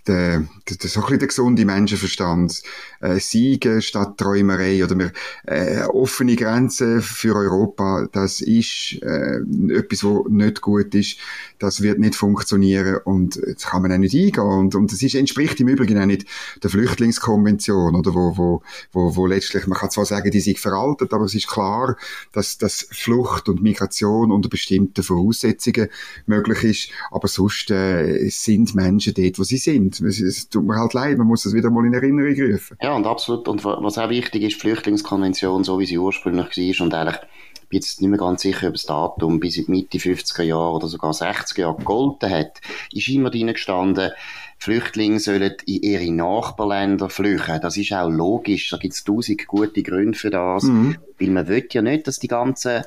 der, 0.08 0.40
der, 0.68 0.90
so 0.90 1.02
ein 1.02 1.04
bisschen 1.04 1.20
der 1.20 1.28
gesunde 1.28 1.66
Menschenverstand 1.66 2.64
äh, 3.02 3.20
siegen 3.20 3.82
statt 3.82 4.18
Träumerei 4.18 4.84
oder 4.84 4.98
wir, 4.98 5.12
äh, 5.46 5.84
offene 5.84 6.36
Grenzen 6.36 7.02
für 7.02 7.36
Europa, 7.36 8.08
das 8.12 8.42
ist 8.42 8.98
äh, 9.04 9.42
etwas, 9.74 10.04
was 10.04 10.30
nicht 10.30 10.62
gut 10.62 10.96
ist. 10.96 11.18
Das 11.60 11.82
wird 11.82 12.00
nicht 12.02 12.16
funktionieren 12.16 12.98
und 13.06 13.42
das 13.42 13.66
kann 13.66 13.82
man 13.82 13.94
auch 13.94 13.98
nicht 13.98 14.14
eingehen. 14.14 14.44
Und, 14.44 14.76
und 14.76 14.92
das 14.92 15.02
ist, 15.02 15.16
entspricht 15.16 15.60
im 15.60 15.68
Übrigen 15.68 15.98
auch 16.00 16.06
nicht 16.06 16.26
der 16.62 16.70
Flüchtlingskonvention, 16.70 17.96
oder 17.96 18.14
wo, 18.14 18.38
wo, 18.38 18.62
wo, 18.92 19.16
wo 19.16 19.26
letztlich, 19.26 19.68
man 19.68 19.78
kann 19.78 19.90
zwar 19.90 20.06
sagen, 20.06 20.30
die 20.32 20.40
sind 20.40 20.60
veraltet, 20.60 21.14
aber 21.14 21.26
es 21.26 21.36
ist 21.36 21.48
klar, 21.48 21.96
dass, 22.34 22.58
dass 22.58 22.88
Flucht 22.92 23.48
und 23.48 23.62
Migration 23.62 24.32
unter 24.32 24.50
bestimmten 24.50 25.04
Voraussetzungen 25.04 25.88
möglich 26.26 26.64
ist. 26.64 26.90
Aber 27.12 27.28
sonst 27.28 27.72
äh, 27.72 28.28
sind 28.30 28.76
Menschen 28.76 29.14
dort, 29.14 29.40
wo 29.40 29.44
sie 29.44 29.58
sind. 29.58 30.02
Es, 30.02 30.20
es 30.20 30.50
tut 30.50 30.66
mir 30.66 30.76
halt 30.76 30.94
leid, 30.94 31.18
man 31.18 31.28
muss 31.28 31.44
das 31.44 31.54
wieder 31.54 31.70
mal 31.70 31.86
in 31.86 31.94
Erinnerung 31.94 32.52
rufen. 32.52 32.78
Ja, 32.82 32.96
und 32.96 33.06
absolut. 33.08 33.48
Und 33.48 33.64
was 33.64 33.98
auch 33.98 34.10
wichtig 34.10 34.44
ist, 34.44 34.56
die 34.56 34.60
Flüchtlingskonvention, 34.60 35.64
so 35.64 35.80
wie 35.80 35.86
sie 35.86 35.98
ursprünglich 35.98 36.58
war 36.58 36.86
und 36.86 36.94
eigentlich 36.94 37.22
ich 37.51 37.51
bin 37.72 37.80
jetzt 37.80 38.02
nicht 38.02 38.10
mehr 38.10 38.20
ganz 38.20 38.42
sicher 38.42 38.68
über 38.68 38.74
das 38.74 38.86
Datum, 38.86 39.40
bis 39.40 39.58
in 39.58 39.66
die 39.66 39.72
Mitte 39.72 39.98
50er 39.98 40.44
Jahre 40.44 40.76
oder 40.76 40.88
sogar 40.88 41.12
60er 41.12 41.62
Jahre 41.62 41.78
gegolten 41.78 42.30
hat, 42.30 42.62
ist 42.92 43.08
immer 43.08 43.32
drin 43.32 43.48
gestanden, 43.48 44.12
Flüchtlinge 44.60 45.20
sollen 45.20 45.56
in 45.66 45.82
ihre 45.82 46.12
Nachbarländer 46.12 47.10
flüchten. 47.10 47.62
Das 47.62 47.78
ist 47.78 47.94
auch 47.94 48.10
logisch. 48.10 48.70
Da 48.70 48.78
gibt 48.78 48.94
es 48.94 49.04
tausend 49.04 49.48
gute 49.48 49.82
Gründe 49.82 50.16
für 50.16 50.30
das. 50.30 50.64
Mhm. 50.64 50.98
Weil 51.20 51.30
man 51.30 51.48
will 51.48 51.68
ja 51.72 51.82
nicht, 51.82 52.06
dass 52.06 52.20
die 52.20 52.28
ganzen 52.28 52.84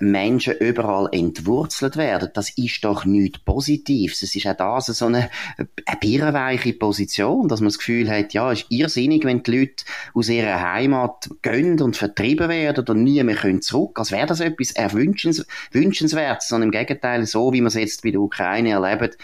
Menschen 0.00 0.54
überall 0.58 1.08
entwurzelt 1.12 1.96
werden. 1.96 2.30
Das 2.34 2.50
ist 2.56 2.84
doch 2.84 3.04
nichts 3.04 3.40
Positives. 3.40 4.22
Es 4.22 4.34
ist 4.34 4.46
auch 4.46 4.56
das 4.56 4.86
so 4.86 5.06
eine, 5.06 5.30
eine 5.56 5.98
birrenweiche 6.00 6.72
Position, 6.74 7.48
dass 7.48 7.60
man 7.60 7.68
das 7.68 7.78
Gefühl 7.78 8.10
hat, 8.10 8.32
ja, 8.32 8.52
es 8.52 8.60
ist 8.60 8.66
irrsinnig, 8.70 9.24
wenn 9.24 9.42
die 9.42 9.58
Leute 9.58 9.84
aus 10.14 10.28
ihrer 10.28 10.60
Heimat 10.60 11.28
gehen 11.42 11.80
und 11.80 11.96
vertrieben 11.96 12.48
werden 12.48 12.84
und 12.86 13.02
nie 13.02 13.22
mehr 13.22 13.36
können 13.36 13.62
zurück. 13.62 13.98
Als 13.98 14.12
wäre 14.12 14.26
das 14.26 14.40
etwas 14.40 14.72
erwünschens, 14.72 15.46
wünschenswertes, 15.72 16.48
sondern 16.48 16.68
im 16.68 16.72
Gegenteil, 16.72 17.26
so 17.26 17.52
wie 17.52 17.60
man 17.60 17.68
es 17.68 17.74
jetzt 17.74 18.02
bei 18.02 18.10
der 18.10 18.20
Ukraine 18.20 18.70
erlebt, 18.70 19.18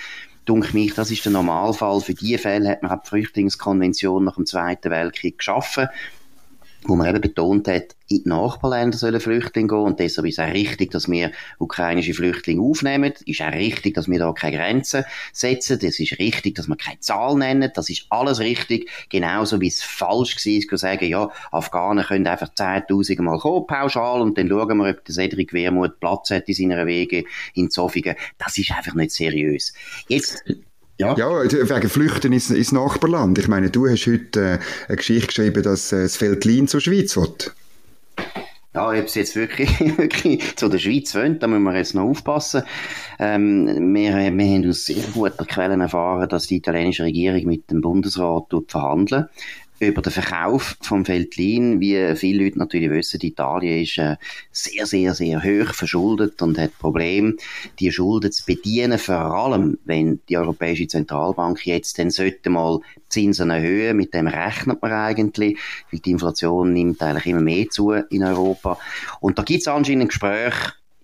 dunkel 0.44 0.74
mich, 0.74 0.94
das 0.94 1.10
ist 1.10 1.24
der 1.24 1.32
Normalfall. 1.32 2.00
Für 2.00 2.14
diese 2.14 2.38
Fälle 2.38 2.70
hat 2.70 2.82
man 2.82 2.92
auch 2.92 3.02
die 3.02 3.08
Flüchtlingskonvention 3.08 4.24
nach 4.24 4.36
dem 4.36 4.46
Zweiten 4.46 4.90
Weltkrieg 4.90 5.38
geschaffen 5.38 5.88
wo 6.88 6.96
man 6.96 7.08
eben 7.08 7.20
betont 7.20 7.68
hat, 7.68 7.96
in 8.08 8.22
die 8.24 8.28
Nachbarländer 8.28 8.96
sollen 8.96 9.20
Flüchtlinge 9.20 9.68
gehen 9.68 9.78
und 9.78 9.98
deshalb 9.98 10.26
ist 10.26 10.38
es 10.38 10.44
auch 10.44 10.52
richtig, 10.52 10.90
dass 10.90 11.08
wir 11.08 11.32
ukrainische 11.58 12.12
Flüchtlinge 12.12 12.60
aufnehmen, 12.60 13.14
ist 13.24 13.40
auch 13.40 13.52
richtig, 13.52 13.94
dass 13.94 14.08
wir 14.08 14.18
da 14.18 14.32
keine 14.32 14.56
Grenzen 14.56 15.04
setzen, 15.32 15.78
es 15.82 15.98
ist 15.98 16.18
richtig, 16.18 16.54
dass 16.54 16.68
wir 16.68 16.76
keine 16.76 17.00
Zahl 17.00 17.36
nennen, 17.36 17.70
das 17.74 17.88
ist 17.88 18.06
alles 18.10 18.40
richtig, 18.40 18.90
genauso 19.08 19.60
wie 19.60 19.68
es 19.68 19.82
falsch 19.82 20.36
war, 20.36 20.68
zu 20.68 20.76
sagen, 20.76 21.08
ja, 21.08 21.30
Afghanen 21.50 22.04
können 22.04 22.26
einfach 22.26 22.48
10'000 22.48 23.22
Mal 23.22 23.38
kommen, 23.38 23.66
pauschal, 23.66 24.20
und 24.20 24.36
dann 24.36 24.48
schauen 24.48 24.78
wir, 24.78 24.90
ob 24.90 25.04
der 25.04 25.14
Cedric 25.14 25.52
Wermuth 25.52 25.98
Platz 26.00 26.30
hat 26.30 26.48
in 26.48 26.54
seiner 26.54 26.86
Wege 26.86 27.24
in 27.54 27.70
Zofingen, 27.70 28.16
das 28.38 28.58
ist 28.58 28.70
einfach 28.72 28.94
nicht 28.94 29.12
seriös. 29.12 29.72
Jetzt 30.08 30.44
ja. 30.98 31.16
ja, 31.16 31.42
wegen 31.42 31.88
Flüchten 31.88 32.32
ins, 32.32 32.50
ins 32.50 32.72
Nachbarland. 32.72 33.38
Ich 33.38 33.48
meine, 33.48 33.70
du 33.70 33.88
hast 33.88 34.06
heute 34.06 34.40
äh, 34.40 34.58
eine 34.88 34.96
Geschichte 34.96 35.26
geschrieben, 35.26 35.62
dass 35.62 35.92
äh, 35.92 36.02
das 36.02 36.16
Feldlin 36.16 36.68
zur 36.68 36.80
Schweiz 36.80 37.16
will. 37.16 37.34
Ja, 38.74 38.88
ob 38.88 39.04
es 39.04 39.14
jetzt 39.14 39.36
wirklich, 39.36 39.70
wirklich 39.98 40.56
zu 40.56 40.68
der 40.68 40.78
Schweiz 40.78 41.14
wollen, 41.14 41.38
da 41.38 41.46
müssen 41.46 41.62
wir 41.62 41.76
jetzt 41.76 41.94
noch 41.94 42.08
aufpassen. 42.08 42.62
Ähm, 43.20 43.94
wir, 43.94 44.16
wir 44.16 44.46
haben 44.46 44.68
aus 44.68 44.84
sehr 44.84 45.04
guten 45.12 45.46
Quellen 45.46 45.80
erfahren, 45.80 46.28
dass 46.28 46.48
die 46.48 46.56
italienische 46.56 47.04
Regierung 47.04 47.44
mit 47.44 47.70
dem 47.70 47.80
Bundesrat 47.80 48.46
verhandelt 48.66 49.26
über 49.86 50.02
den 50.02 50.12
Verkauf 50.12 50.76
vom 50.80 51.06
Veltlin. 51.06 51.80
Wie 51.80 52.14
viele 52.16 52.44
Leute 52.44 52.58
natürlich 52.58 52.90
wissen, 52.90 53.20
Italien 53.22 53.82
ist 53.82 53.98
äh, 53.98 54.16
sehr, 54.52 54.86
sehr, 54.86 55.14
sehr 55.14 55.42
hoch 55.42 55.74
verschuldet 55.74 56.40
und 56.42 56.58
hat 56.58 56.78
Probleme, 56.78 57.34
die 57.78 57.92
Schulden 57.92 58.32
zu 58.32 58.44
bedienen, 58.44 58.98
vor 58.98 59.16
allem, 59.16 59.78
wenn 59.84 60.20
die 60.28 60.36
Europäische 60.36 60.86
Zentralbank 60.86 61.66
jetzt 61.66 61.98
dann 61.98 62.10
sollte 62.10 62.50
mal 62.50 62.80
Zinsen 63.08 63.50
erhöhen, 63.50 63.96
mit 63.96 64.14
dem 64.14 64.26
rechnet 64.26 64.82
man 64.82 64.92
eigentlich, 64.92 65.58
weil 65.90 66.00
die 66.00 66.10
Inflation 66.10 66.72
nimmt 66.72 67.02
eigentlich 67.02 67.26
immer 67.26 67.40
mehr 67.40 67.68
zu 67.68 67.92
in 67.92 68.24
Europa. 68.24 68.78
Und 69.20 69.38
da 69.38 69.42
gibt 69.42 69.60
es 69.60 69.68
anscheinend 69.68 70.02
ein 70.02 70.08
Gespräch 70.08 70.54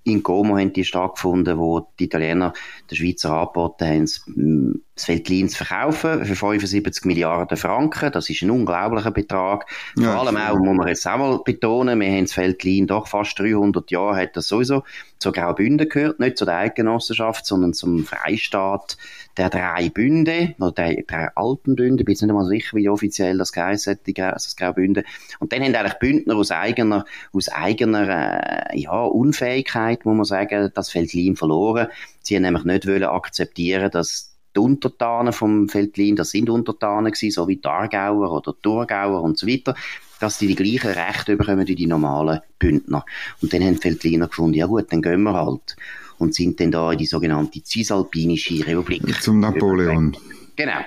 in 0.04 0.22
Como 0.22 0.56
haben 0.56 0.72
die 0.72 0.84
stattgefunden, 0.84 1.58
wo 1.58 1.86
die 1.98 2.04
Italiener 2.04 2.52
der 2.90 2.96
Schweizer 2.96 3.32
angeboten 3.32 3.86
haben, 3.86 4.82
das 5.00 5.08
Veltlin 5.08 5.48
zu 5.48 5.64
verkaufen 5.64 6.24
für 6.24 6.36
75 6.36 7.04
Milliarden 7.04 7.56
Franken. 7.56 8.12
Das 8.12 8.28
ist 8.28 8.42
ein 8.42 8.50
unglaublicher 8.50 9.10
Betrag. 9.10 9.66
Ja, 9.96 10.12
Vor 10.12 10.26
allem 10.26 10.36
auch, 10.36 10.58
muss 10.58 10.76
man 10.76 10.88
jetzt 10.88 11.06
auch 11.06 11.16
mal 11.16 11.40
betonen, 11.42 12.00
wir 12.00 12.08
haben 12.08 12.24
das 12.24 12.36
Veltlin 12.36 12.86
doch 12.86 13.08
fast 13.08 13.38
300 13.38 13.90
Jahre, 13.90 14.16
hat 14.16 14.36
das 14.36 14.48
sowieso 14.48 14.82
zu 15.18 15.32
Graubünden 15.32 15.88
gehört, 15.88 16.18
nicht 16.18 16.38
zu 16.38 16.44
der 16.44 16.56
Eidgenossenschaft, 16.56 17.44
sondern 17.44 17.74
zum 17.74 18.04
Freistaat 18.04 18.96
der 19.36 19.50
drei 19.50 19.90
Bünde, 19.90 20.54
oder 20.58 20.72
der 20.72 21.02
drei 21.06 21.28
alten 21.34 21.76
Bünde, 21.76 22.04
bin 22.04 22.12
jetzt 22.12 22.22
nicht 22.22 22.32
mal 22.32 22.46
sicher, 22.46 22.76
wie 22.76 22.88
offiziell 22.88 23.36
das 23.38 23.52
geheißen 23.52 23.92
hat, 23.94 24.34
das 24.34 24.56
Graubünden. 24.56 25.04
Und 25.38 25.52
dann 25.52 25.62
haben 25.62 25.74
eigentlich 25.74 25.98
Bündner 25.98 26.36
aus 26.36 26.50
eigener, 26.50 27.04
aus 27.32 27.48
eigener, 27.48 28.70
äh, 28.72 28.78
ja, 28.78 29.02
Unfähigkeit, 29.02 30.04
muss 30.04 30.16
man 30.16 30.24
sagen, 30.24 30.70
das 30.74 30.94
Veltlin 30.94 31.36
verloren. 31.36 31.88
Sie 32.22 32.36
haben 32.36 32.42
nämlich 32.42 32.64
nicht 32.64 32.86
wollen 32.86 33.04
akzeptieren, 33.04 33.90
dass 33.90 34.29
die 34.54 34.60
Untertanen 34.60 35.32
vom 35.32 35.72
Veltlin, 35.72 36.16
das 36.16 36.30
sind 36.30 36.50
Untertanen 36.50 37.12
gewesen, 37.12 37.30
so 37.30 37.48
wie 37.48 37.56
die 37.56 37.64
Aargauer 37.68 38.32
oder 38.32 38.54
Thurgauer 38.60 39.22
und 39.22 39.38
so 39.38 39.46
weiter, 39.46 39.74
dass 40.18 40.38
die 40.38 40.48
die 40.48 40.56
gleichen 40.56 40.90
Rechte 40.90 41.36
bekommen 41.36 41.66
wie 41.66 41.74
die 41.74 41.86
normalen 41.86 42.40
Bündner. 42.58 43.04
Und 43.40 43.52
dann 43.52 43.62
haben 43.62 43.76
die 43.76 43.84
Veltliner 43.84 44.28
gefunden, 44.28 44.54
ja 44.54 44.66
gut, 44.66 44.92
dann 44.92 45.02
gehen 45.02 45.22
wir 45.22 45.34
halt. 45.34 45.76
Und 46.18 46.34
sind 46.34 46.60
dann 46.60 46.70
da 46.70 46.92
in 46.92 46.98
die 46.98 47.06
sogenannte 47.06 47.62
Cisalpinische 47.64 48.66
Republik. 48.66 49.22
Zum 49.22 49.40
Napoleon. 49.40 50.14
Genau. 50.56 50.80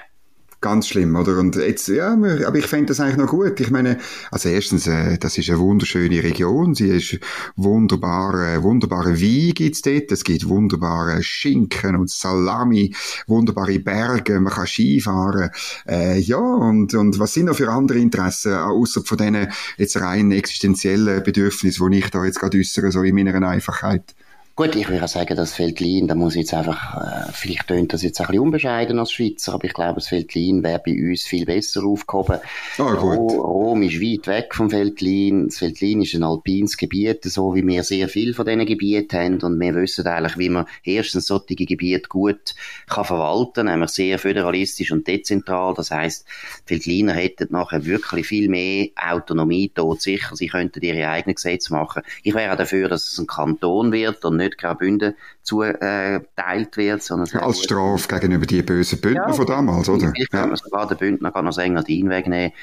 Ganz 0.63 0.88
schlimm, 0.88 1.13
oder? 1.17 1.39
Und 1.39 1.58
jetzt, 1.58 1.89
ja, 1.89 2.13
aber 2.13 2.55
ich 2.55 2.67
finde 2.67 2.86
das 2.86 3.01
eigentlich 3.01 3.17
noch 3.17 3.27
gut. 3.27 3.60
Ich 3.60 3.70
meine, 3.70 3.98
also 4.32 4.48
erstens, 4.48 4.88
äh, 4.88 5.17
das 5.17 5.38
ist 5.38 5.50
eine 5.50 5.60
wunderschöne 5.60 6.24
Region. 6.24 6.74
Sie 6.74 6.88
ist 6.88 7.20
wunderbare, 7.58 8.63
wunderbare 8.63 9.22
Wein 9.22 9.51
gibt's 9.53 9.82
dort. 9.82 10.10
Es 10.13 10.24
gibt 10.24 10.48
wunderbare 10.48 11.22
Schinken 11.22 11.98
und 11.98 12.10
Salami, 12.10 12.96
wunderbare 13.27 13.77
Berge. 13.79 14.39
Man 14.39 14.53
kann 14.53 14.65
Skifahren. 14.65 15.50
Äh, 15.86 16.20
ja, 16.20 16.38
und, 16.38 16.93
und 16.93 17.20
was 17.20 17.34
sind 17.34 17.48
noch 17.48 17.58
für 17.58 17.70
andere 17.70 18.00
Interessen, 18.00 18.53
außer 18.53 19.01
von 19.03 19.17
denen 19.17 19.51
jetzt 19.77 20.00
rein 20.00 20.32
existenziellen 20.32 21.24
Bedürfnissen, 21.24 21.91
die 21.91 22.00
ich 22.00 22.10
da 22.10 22.24
jetzt 22.24 22.39
gerade 22.39 22.58
äußere, 22.58 22.89
so 22.89 23.03
in 23.03 23.15
meiner 23.15 23.46
Einfachheit? 23.46 24.15
Gut, 24.56 24.76
ich 24.76 24.88
würde 24.88 25.08
sagen, 25.08 25.36
das 25.36 25.56
Feldlin, 25.56 26.08
da 26.08 26.14
muss 26.14 26.36
ich 26.36 26.42
jetzt 26.42 26.54
einfach, 26.54 26.96
äh, 27.02 27.32
vielleicht 27.34 27.70
tönt 27.70 27.92
das 27.92 28.04
jetzt 28.04 28.22
ein 28.22 28.28
bisschen 28.28 28.40
unbescheiden 28.44 29.00
als 29.00 29.12
Schweizer, 29.12 29.56
aber 29.56 29.66
ich 29.66 29.74
glaube, 29.74 29.96
das 29.96 30.10
Feldlin 30.10 30.62
wäre 30.62 30.80
bei 30.86 30.92
uns 30.92 31.24
viel 31.24 31.44
besser 31.44 31.84
aufgehoben. 31.84 32.38
Ah, 32.78 32.94
gut. 32.94 33.32
Rom 33.32 33.82
ist 33.82 34.00
weit 34.00 34.28
weg 34.28 34.54
vom 34.54 34.70
Feldlin. 34.70 35.48
Das 35.48 35.58
Feldlin 35.58 36.04
ist 36.04 36.14
ein 36.14 36.22
alpines 36.22 36.78
Gebiet, 36.78 37.24
so 37.24 37.56
wie 37.56 37.66
wir 37.66 37.84
sehr 37.84 38.08
viel 38.08 38.36
von 38.36 38.46
diesen 38.46 38.64
Gebieten 38.68 39.18
haben 39.18 39.42
und 39.42 39.60
wir 39.60 39.74
wissen 39.74 40.06
eigentlich, 40.06 40.38
wie 40.38 40.50
man 40.50 40.68
erstens 40.84 41.26
solche 41.26 41.56
Gebiete 41.56 42.08
gut 42.08 42.54
kann 42.86 43.06
verwalten, 43.06 43.66
nämlich 43.66 43.90
sehr 43.90 44.20
föderalistisch 44.20 44.92
und 44.92 45.08
dezentral. 45.08 45.74
Das 45.74 45.90
heisst, 45.90 46.28
Feldliner 46.66 47.14
hätten 47.14 47.48
nachher 47.50 47.86
wirklich 47.86 48.28
viel 48.28 48.50
mehr 48.50 48.90
Autonomie 48.98 49.72
dort 49.74 50.04
sicher. 50.04 50.36
Sie 50.36 50.46
könnten 50.46 50.84
ihre 50.84 51.10
eigenen 51.10 51.34
Gesetze 51.34 51.74
machen. 51.74 52.04
Ich 52.22 52.36
wäre 52.36 52.54
auch 52.54 52.58
dafür, 52.58 52.88
dass 52.88 53.12
es 53.12 53.18
ein 53.18 53.26
Kanton 53.26 53.92
wird 53.92 54.24
und 54.26 54.43
nicht 54.44 54.58
Graubünden 54.58 55.16
zuteilt 55.42 56.78
wird. 56.78 57.04
Sondern 57.04 57.28
ja, 57.32 57.42
als 57.42 57.64
Strafe 57.64 58.08
gegenüber 58.08 58.46
die 58.46 58.62
bösen 58.62 59.02
Bündner 59.02 59.28
ja, 59.28 59.34
von 59.34 59.46
damals, 59.46 59.90
oder? 59.90 60.12
Ich 60.16 60.28
ja. 60.32 60.40
kann 60.40 60.50
man 60.50 60.58
sogar 60.58 60.88
den 60.88 60.98
Bündner 60.98 61.32
kann 61.32 61.46
noch 61.46 61.58
Engadin 61.58 62.10
wegnehmen. 62.10 62.54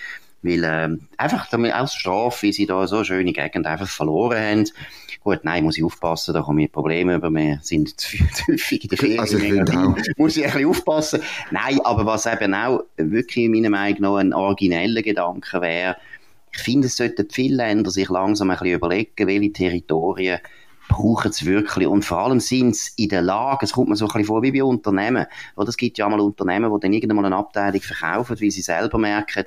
Weil, 0.42 0.64
äh, 0.64 0.88
einfach 1.18 1.48
damit 1.50 1.74
aus 1.74 1.94
Strafe, 1.94 2.42
wie 2.46 2.52
sie 2.52 2.64
da 2.64 2.86
so 2.86 3.04
schöne 3.04 3.32
Gegend 3.32 3.66
einfach 3.66 3.88
verloren 3.88 4.38
haben. 4.38 4.64
Gut, 5.22 5.40
nein, 5.42 5.64
muss 5.64 5.76
ich 5.76 5.84
aufpassen, 5.84 6.32
da 6.32 6.40
kommen 6.40 6.70
Probleme 6.70 7.16
über. 7.16 7.30
Wir 7.30 7.58
sind 7.62 8.00
zu 8.00 8.16
häufig 8.48 8.84
in 8.84 8.88
der 8.88 8.98
Ferien. 8.98 9.20
Also 9.20 9.36
ich 9.36 9.52
finde 9.52 9.72
auch. 9.78 9.96
Muss 10.16 10.36
ich 10.38 10.44
ein 10.44 10.52
bisschen 10.52 10.68
aufpassen. 10.68 11.20
Nein, 11.50 11.78
aber 11.84 12.06
was 12.06 12.24
eben 12.24 12.54
auch 12.54 12.84
wirklich 12.96 13.44
in 13.44 13.52
meiner 13.52 13.68
Meinung 13.68 14.00
nach 14.00 14.14
ein 14.14 14.32
origineller 14.32 15.02
Gedanke 15.02 15.60
wäre, 15.60 15.96
ich 16.52 16.62
finde, 16.62 16.86
es 16.86 16.96
sollten 16.96 17.28
viele 17.30 17.56
Länder 17.56 17.90
sich 17.90 18.08
langsam 18.08 18.50
ein 18.50 18.58
bisschen 18.58 18.74
überlegen, 18.74 19.26
welche 19.26 19.52
Territorien 19.52 20.40
brauchen 20.90 21.30
es 21.30 21.46
wirklich. 21.46 21.86
Und 21.86 22.04
vor 22.04 22.18
allem 22.18 22.40
sind 22.40 22.76
sie 22.76 23.04
in 23.04 23.08
der 23.08 23.22
Lage, 23.22 23.64
es 23.64 23.72
kommt 23.72 23.88
mir 23.88 23.96
so 23.96 24.04
ein 24.04 24.08
bisschen 24.08 24.24
vor 24.24 24.42
wie 24.42 24.52
bei 24.52 24.62
Unternehmen. 24.62 25.26
Oder 25.56 25.68
es 25.68 25.76
gibt 25.76 25.96
ja 25.96 26.08
mal 26.08 26.20
Unternehmen, 26.20 26.70
die 26.72 26.80
dann 26.80 26.92
irgendwann 26.92 27.16
mal 27.16 27.24
eine 27.26 27.36
Abteilung 27.36 27.80
verkaufen, 27.80 28.40
weil 28.40 28.50
sie 28.50 28.60
selber 28.60 28.98
merken, 28.98 29.44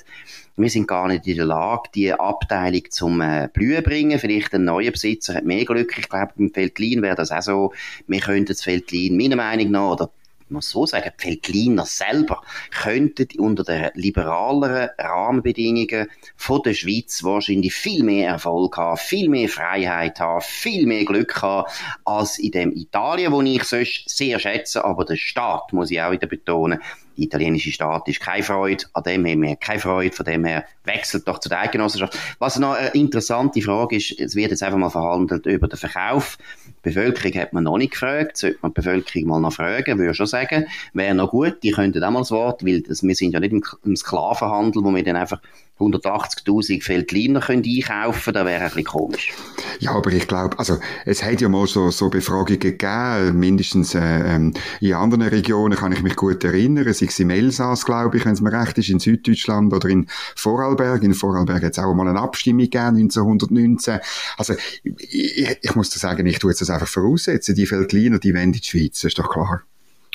wir 0.56 0.70
sind 0.70 0.88
gar 0.88 1.08
nicht 1.08 1.28
in 1.28 1.36
der 1.36 1.46
Lage, 1.46 1.90
die 1.94 2.14
Abteilung 2.14 2.84
zum 2.90 3.22
äh, 3.22 3.50
Blühen 3.52 3.84
bringen. 3.84 4.20
Vielleicht 4.20 4.54
ein 4.54 4.64
neuer 4.64 4.92
Besitzer 4.92 5.36
hat 5.36 5.46
mehr 5.46 5.66
Glück. 5.66 5.98
Ich 5.98 6.10
glaube, 6.10 6.34
beim 6.38 6.52
Feldlin 6.52 7.02
wäre 7.02 7.16
das 7.16 7.32
auch 7.32 7.42
so. 7.42 7.74
Wir 8.08 8.20
könnten 8.20 8.46
das 8.46 8.64
Feldlin, 8.64 9.18
meiner 9.18 9.36
Meinung 9.36 9.72
nach, 9.72 9.92
oder 9.92 10.12
muss 10.50 10.70
so 10.70 10.86
sagen, 10.86 11.12
die 11.20 11.28
Veltliner 11.28 11.86
selber 11.86 12.42
könnten 12.72 13.28
unter 13.38 13.64
den 13.64 13.90
liberaleren 13.96 14.90
Rahmenbedingungen 14.98 16.08
von 16.36 16.62
der 16.64 16.74
Schweiz 16.74 17.24
wahrscheinlich 17.24 17.74
viel 17.74 18.04
mehr 18.04 18.30
Erfolg 18.30 18.78
haben, 18.78 18.98
viel 18.98 19.30
mehr 19.30 19.50
Freiheit 19.50 20.20
haben, 20.20 20.42
viel 20.42 20.86
mehr 20.86 21.06
Glück 21.06 21.42
haben, 21.42 21.70
als 22.06 22.40
in 22.40 22.52
dem 22.52 22.72
Italien, 22.72 23.32
wo 23.32 23.42
ich 23.42 23.64
sonst 23.64 24.10
sehr 24.10 24.40
schätze, 24.40 24.84
aber 24.84 25.06
der 25.06 25.18
Staat, 25.18 25.74
muss 25.74 25.92
ich 25.92 26.02
auch 26.02 26.12
wieder 26.12 26.28
betonen, 26.28 26.80
der 27.18 27.24
italienische 27.24 27.72
Staat 27.72 28.08
ist 28.08 28.20
keine 28.20 28.44
Freude, 28.44 28.86
an 28.94 29.04
dem 29.04 29.26
haben 29.26 29.42
wir 29.42 29.56
keine 29.56 29.80
Freude, 29.80 30.16
von 30.16 30.26
dem 30.26 30.46
her 30.46 30.66
wechselt 30.86 31.28
doch 31.28 31.40
zu 31.40 31.50
der 31.50 31.62
Eidgenossenschaft. 31.62 32.18
Was 32.40 32.60
noch 32.60 32.74
eine 32.74 32.90
interessante 32.90 33.62
Frage 33.62 33.98
ist, 33.98 34.20
es 34.20 34.36
wird 34.36 34.52
jetzt 34.52 34.64
einfach 34.64 34.78
mal 34.78 34.90
verhandelt 34.90 35.46
über 35.46 35.68
den 35.68 35.78
Verkauf. 35.78 36.38
Die 36.68 36.90
Bevölkerung 36.90 37.42
hat 37.42 37.54
man 37.54 37.64
noch 37.64 37.78
nicht 37.78 37.92
gefragt, 37.92 38.38
sollte 38.38 38.58
man 38.62 38.72
die 38.72 38.82
Bevölkerung 38.82 39.28
mal 39.28 39.40
noch 39.40 39.54
fragen, 39.54 39.98
würde 39.98 40.12
ich 40.12 40.18
schon 40.18 40.28
sagen, 40.28 40.66
wäre 40.94 41.16
noch 41.16 41.32
gut, 41.32 41.58
die 41.64 41.72
könnten 41.72 42.04
auch 42.04 42.12
mal 42.12 42.20
das 42.20 42.32
Wort, 42.32 42.66
weil 42.66 42.82
das, 42.82 43.04
wir 43.04 43.16
sind 43.16 43.34
ja 43.34 43.40
nicht 43.40 43.54
im, 43.84 43.96
Sklavenhandel, 43.96 44.84
wo 44.84 44.94
wir 44.94 45.04
dann 45.04 45.16
einfach 45.16 45.40
180.000 45.80 46.84
Feldliner 46.84 47.42
können 47.42 47.64
einkaufen 47.66 48.34
das 48.34 48.46
wäre 48.46 48.62
ein 48.62 48.68
bisschen 48.68 48.84
komisch. 48.84 49.34
Ja, 49.80 49.92
aber 49.92 50.12
ich 50.12 50.28
glaube, 50.28 50.58
also 50.60 50.78
es 51.06 51.24
hat 51.24 51.42
ja 51.42 51.50
mal 51.50 51.66
so, 51.68 51.90
so 51.90 52.10
Befragungen 52.10 52.60
gegeben, 52.60 53.40
mindestens 53.40 53.96
äh, 53.96 54.36
ähm, 54.36 54.54
in 54.80 54.94
anderen 54.94 55.24
Regionen 55.24 55.78
kann 55.78 55.92
ich 55.92 56.04
mich 56.04 56.16
gut 56.16 56.44
erinnern, 56.44 56.92
sei 56.94 57.08
es 57.08 57.20
im 57.20 57.32
Elsass, 57.32 57.86
glaube 57.86 58.18
ich, 58.18 58.26
wenn 58.26 58.34
es 58.34 58.42
mir 58.42 58.54
recht 58.54 58.78
ist, 58.78 58.90
in 58.90 59.00
Süddeutschland 59.00 59.74
oder 59.74 59.90
in 59.90 60.08
Vorarlberg. 60.36 61.04
In 61.04 61.14
Vorarlberg 61.14 61.64
hat 61.64 61.72
es 61.72 61.80
auch 61.80 61.94
mal 61.94 62.08
eine 62.08 62.20
Abstimmung 62.20 62.62
gegeben, 62.62 62.98
1919. 62.98 64.00
Also 64.38 64.54
ich, 64.84 65.58
ich 65.62 65.76
muss 65.76 65.90
da 65.90 66.00
sagen, 66.00 66.26
ich 66.28 66.40
tue 66.40 66.52
jetzt 66.52 66.62
das 66.62 66.70
einfach 66.70 66.88
voraussetzen, 66.88 67.56
die 67.56 67.66
Feldliner, 67.66 68.20
die 68.20 68.34
wollen 68.34 68.44
in 68.44 68.52
die 68.54 68.64
Schweiz, 68.64 69.04
ist 69.04 69.18
doch 69.18 69.30
klar. 69.30 69.64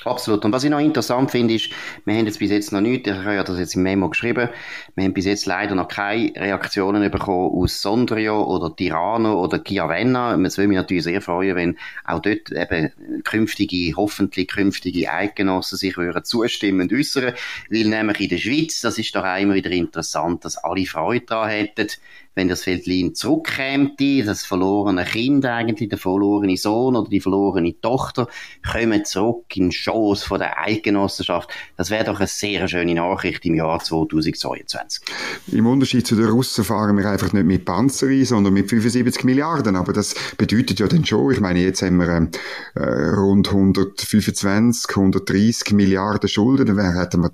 Absolut. 0.08 0.44
Und 0.44 0.52
was 0.52 0.64
ich 0.64 0.70
noch 0.70 0.80
interessant 0.80 1.30
finde, 1.30 1.54
ist, 1.54 1.70
wir 2.04 2.14
haben 2.14 2.26
jetzt 2.26 2.38
bis 2.38 2.50
jetzt 2.50 2.72
noch 2.72 2.80
nichts, 2.80 3.08
ich 3.08 3.14
habe 3.14 3.34
ja 3.34 3.44
das 3.44 3.58
jetzt 3.58 3.74
im 3.74 3.82
Memo 3.82 4.08
geschrieben, 4.08 4.48
wir 4.94 5.04
haben 5.04 5.14
bis 5.14 5.26
jetzt 5.26 5.46
leider 5.46 5.74
noch 5.74 5.88
keine 5.88 6.32
Reaktionen 6.34 7.10
bekommen 7.10 7.50
aus 7.52 7.82
Sondrio 7.82 8.42
oder 8.44 8.74
Tirano 8.74 9.42
oder 9.42 9.62
Chiavenna. 9.62 10.34
Es 10.42 10.56
würde 10.56 10.68
mich 10.68 10.76
natürlich 10.76 11.04
sehr 11.04 11.20
freuen, 11.20 11.56
wenn 11.56 11.78
auch 12.04 12.20
dort 12.20 12.50
eben 12.50 13.22
künftige, 13.24 13.94
hoffentlich 13.96 14.48
künftige 14.48 15.12
Eidgenossen 15.12 15.78
sich 15.78 15.96
würden 15.96 16.24
zustimmend 16.24 16.92
äußern, 16.92 17.34
weil 17.70 17.84
nämlich 17.84 18.20
in 18.20 18.28
der 18.30 18.38
Schweiz, 18.38 18.80
das 18.80 18.98
ist 18.98 19.14
doch 19.14 19.24
auch 19.24 19.40
immer 19.40 19.54
wieder 19.54 19.70
interessant, 19.70 20.44
dass 20.44 20.56
alle 20.56 20.86
Freude 20.86 21.26
daran 21.26 21.50
hätten, 21.50 21.88
wenn 22.38 22.48
das 22.48 22.62
Feldlin 22.62 23.16
zurückkäme, 23.16 23.96
das 24.24 24.44
verlorene 24.44 25.04
Kind 25.04 25.44
eigentlich, 25.44 25.88
der 25.88 25.98
verlorene 25.98 26.56
Sohn 26.56 26.94
oder 26.94 27.10
die 27.10 27.20
verlorene 27.20 27.80
Tochter, 27.80 28.28
kommen 28.70 29.04
zurück 29.04 29.56
in 29.56 29.72
Schoß 29.72 30.22
von 30.22 30.38
der 30.38 30.56
Eidgenossenschaft. 30.60 31.50
Das 31.76 31.90
wäre 31.90 32.04
doch 32.04 32.18
eine 32.18 32.28
sehr 32.28 32.68
schöne 32.68 32.94
Nachricht 32.94 33.44
im 33.44 33.56
Jahr 33.56 33.80
2022. 33.80 35.02
Im 35.50 35.66
Unterschied 35.66 36.06
zu 36.06 36.14
den 36.14 36.26
Russen 36.26 36.62
fahren 36.62 36.96
wir 36.96 37.10
einfach 37.10 37.32
nicht 37.32 37.44
mit 37.44 37.64
Panzer 37.64 38.06
ein, 38.06 38.24
sondern 38.24 38.54
mit 38.54 38.70
75 38.70 39.24
Milliarden. 39.24 39.74
Aber 39.74 39.92
das 39.92 40.14
bedeutet 40.36 40.78
ja 40.78 40.86
dann 40.86 41.04
schon, 41.04 41.32
ich 41.32 41.40
meine, 41.40 41.58
jetzt 41.58 41.82
haben 41.82 41.96
wir 41.96 42.30
äh, 42.76 43.10
rund 43.16 43.48
125, 43.48 44.96
130 44.96 45.72
Milliarden 45.72 46.28
Schulden, 46.28 46.66
dann 46.66 46.94
hätten 46.94 47.20
wir, 47.20 47.32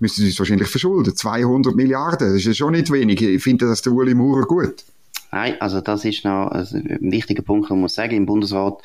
müssten 0.00 0.22
sie 0.22 0.28
uns 0.28 0.38
wahrscheinlich 0.38 0.68
verschulden. 0.68 1.14
200 1.14 1.74
Milliarden, 1.76 2.28
das 2.28 2.38
ist 2.38 2.46
ja 2.46 2.54
schon 2.54 2.72
nicht 2.72 2.90
wenig. 2.90 3.20
Ich 3.20 3.42
finde 3.42 3.66
das 3.66 3.82
der 3.82 3.92
Uli 3.92 4.14
Maurer 4.14 4.45
gut. 4.46 4.84
Nein, 5.32 5.60
also 5.60 5.80
das 5.80 6.04
ist 6.04 6.24
noch 6.24 6.50
ein 6.50 6.98
wichtiger 7.00 7.42
Punkt, 7.42 7.68
man 7.68 7.80
muss 7.80 7.94
sagen, 7.94 8.16
im 8.16 8.26
Bundesrat 8.26 8.80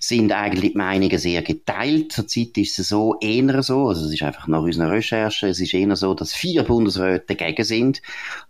sind 0.00 0.32
eigentlich 0.32 0.72
die 0.72 0.78
Meinungen 0.78 1.18
sehr 1.18 1.40
geteilt. 1.42 2.12
Zurzeit 2.12 2.58
ist 2.58 2.78
es 2.78 2.88
so, 2.88 3.16
eher 3.20 3.62
so, 3.62 3.88
also 3.88 4.04
es 4.04 4.12
ist 4.12 4.22
einfach 4.22 4.48
nach 4.48 4.62
unseren 4.62 4.90
Recherchen, 4.90 5.48
es 5.48 5.60
ist 5.60 5.72
eher 5.74 5.94
so, 5.96 6.14
dass 6.14 6.34
vier 6.34 6.64
Bundesräte 6.64 7.34
dagegen 7.34 7.64
sind. 7.64 8.02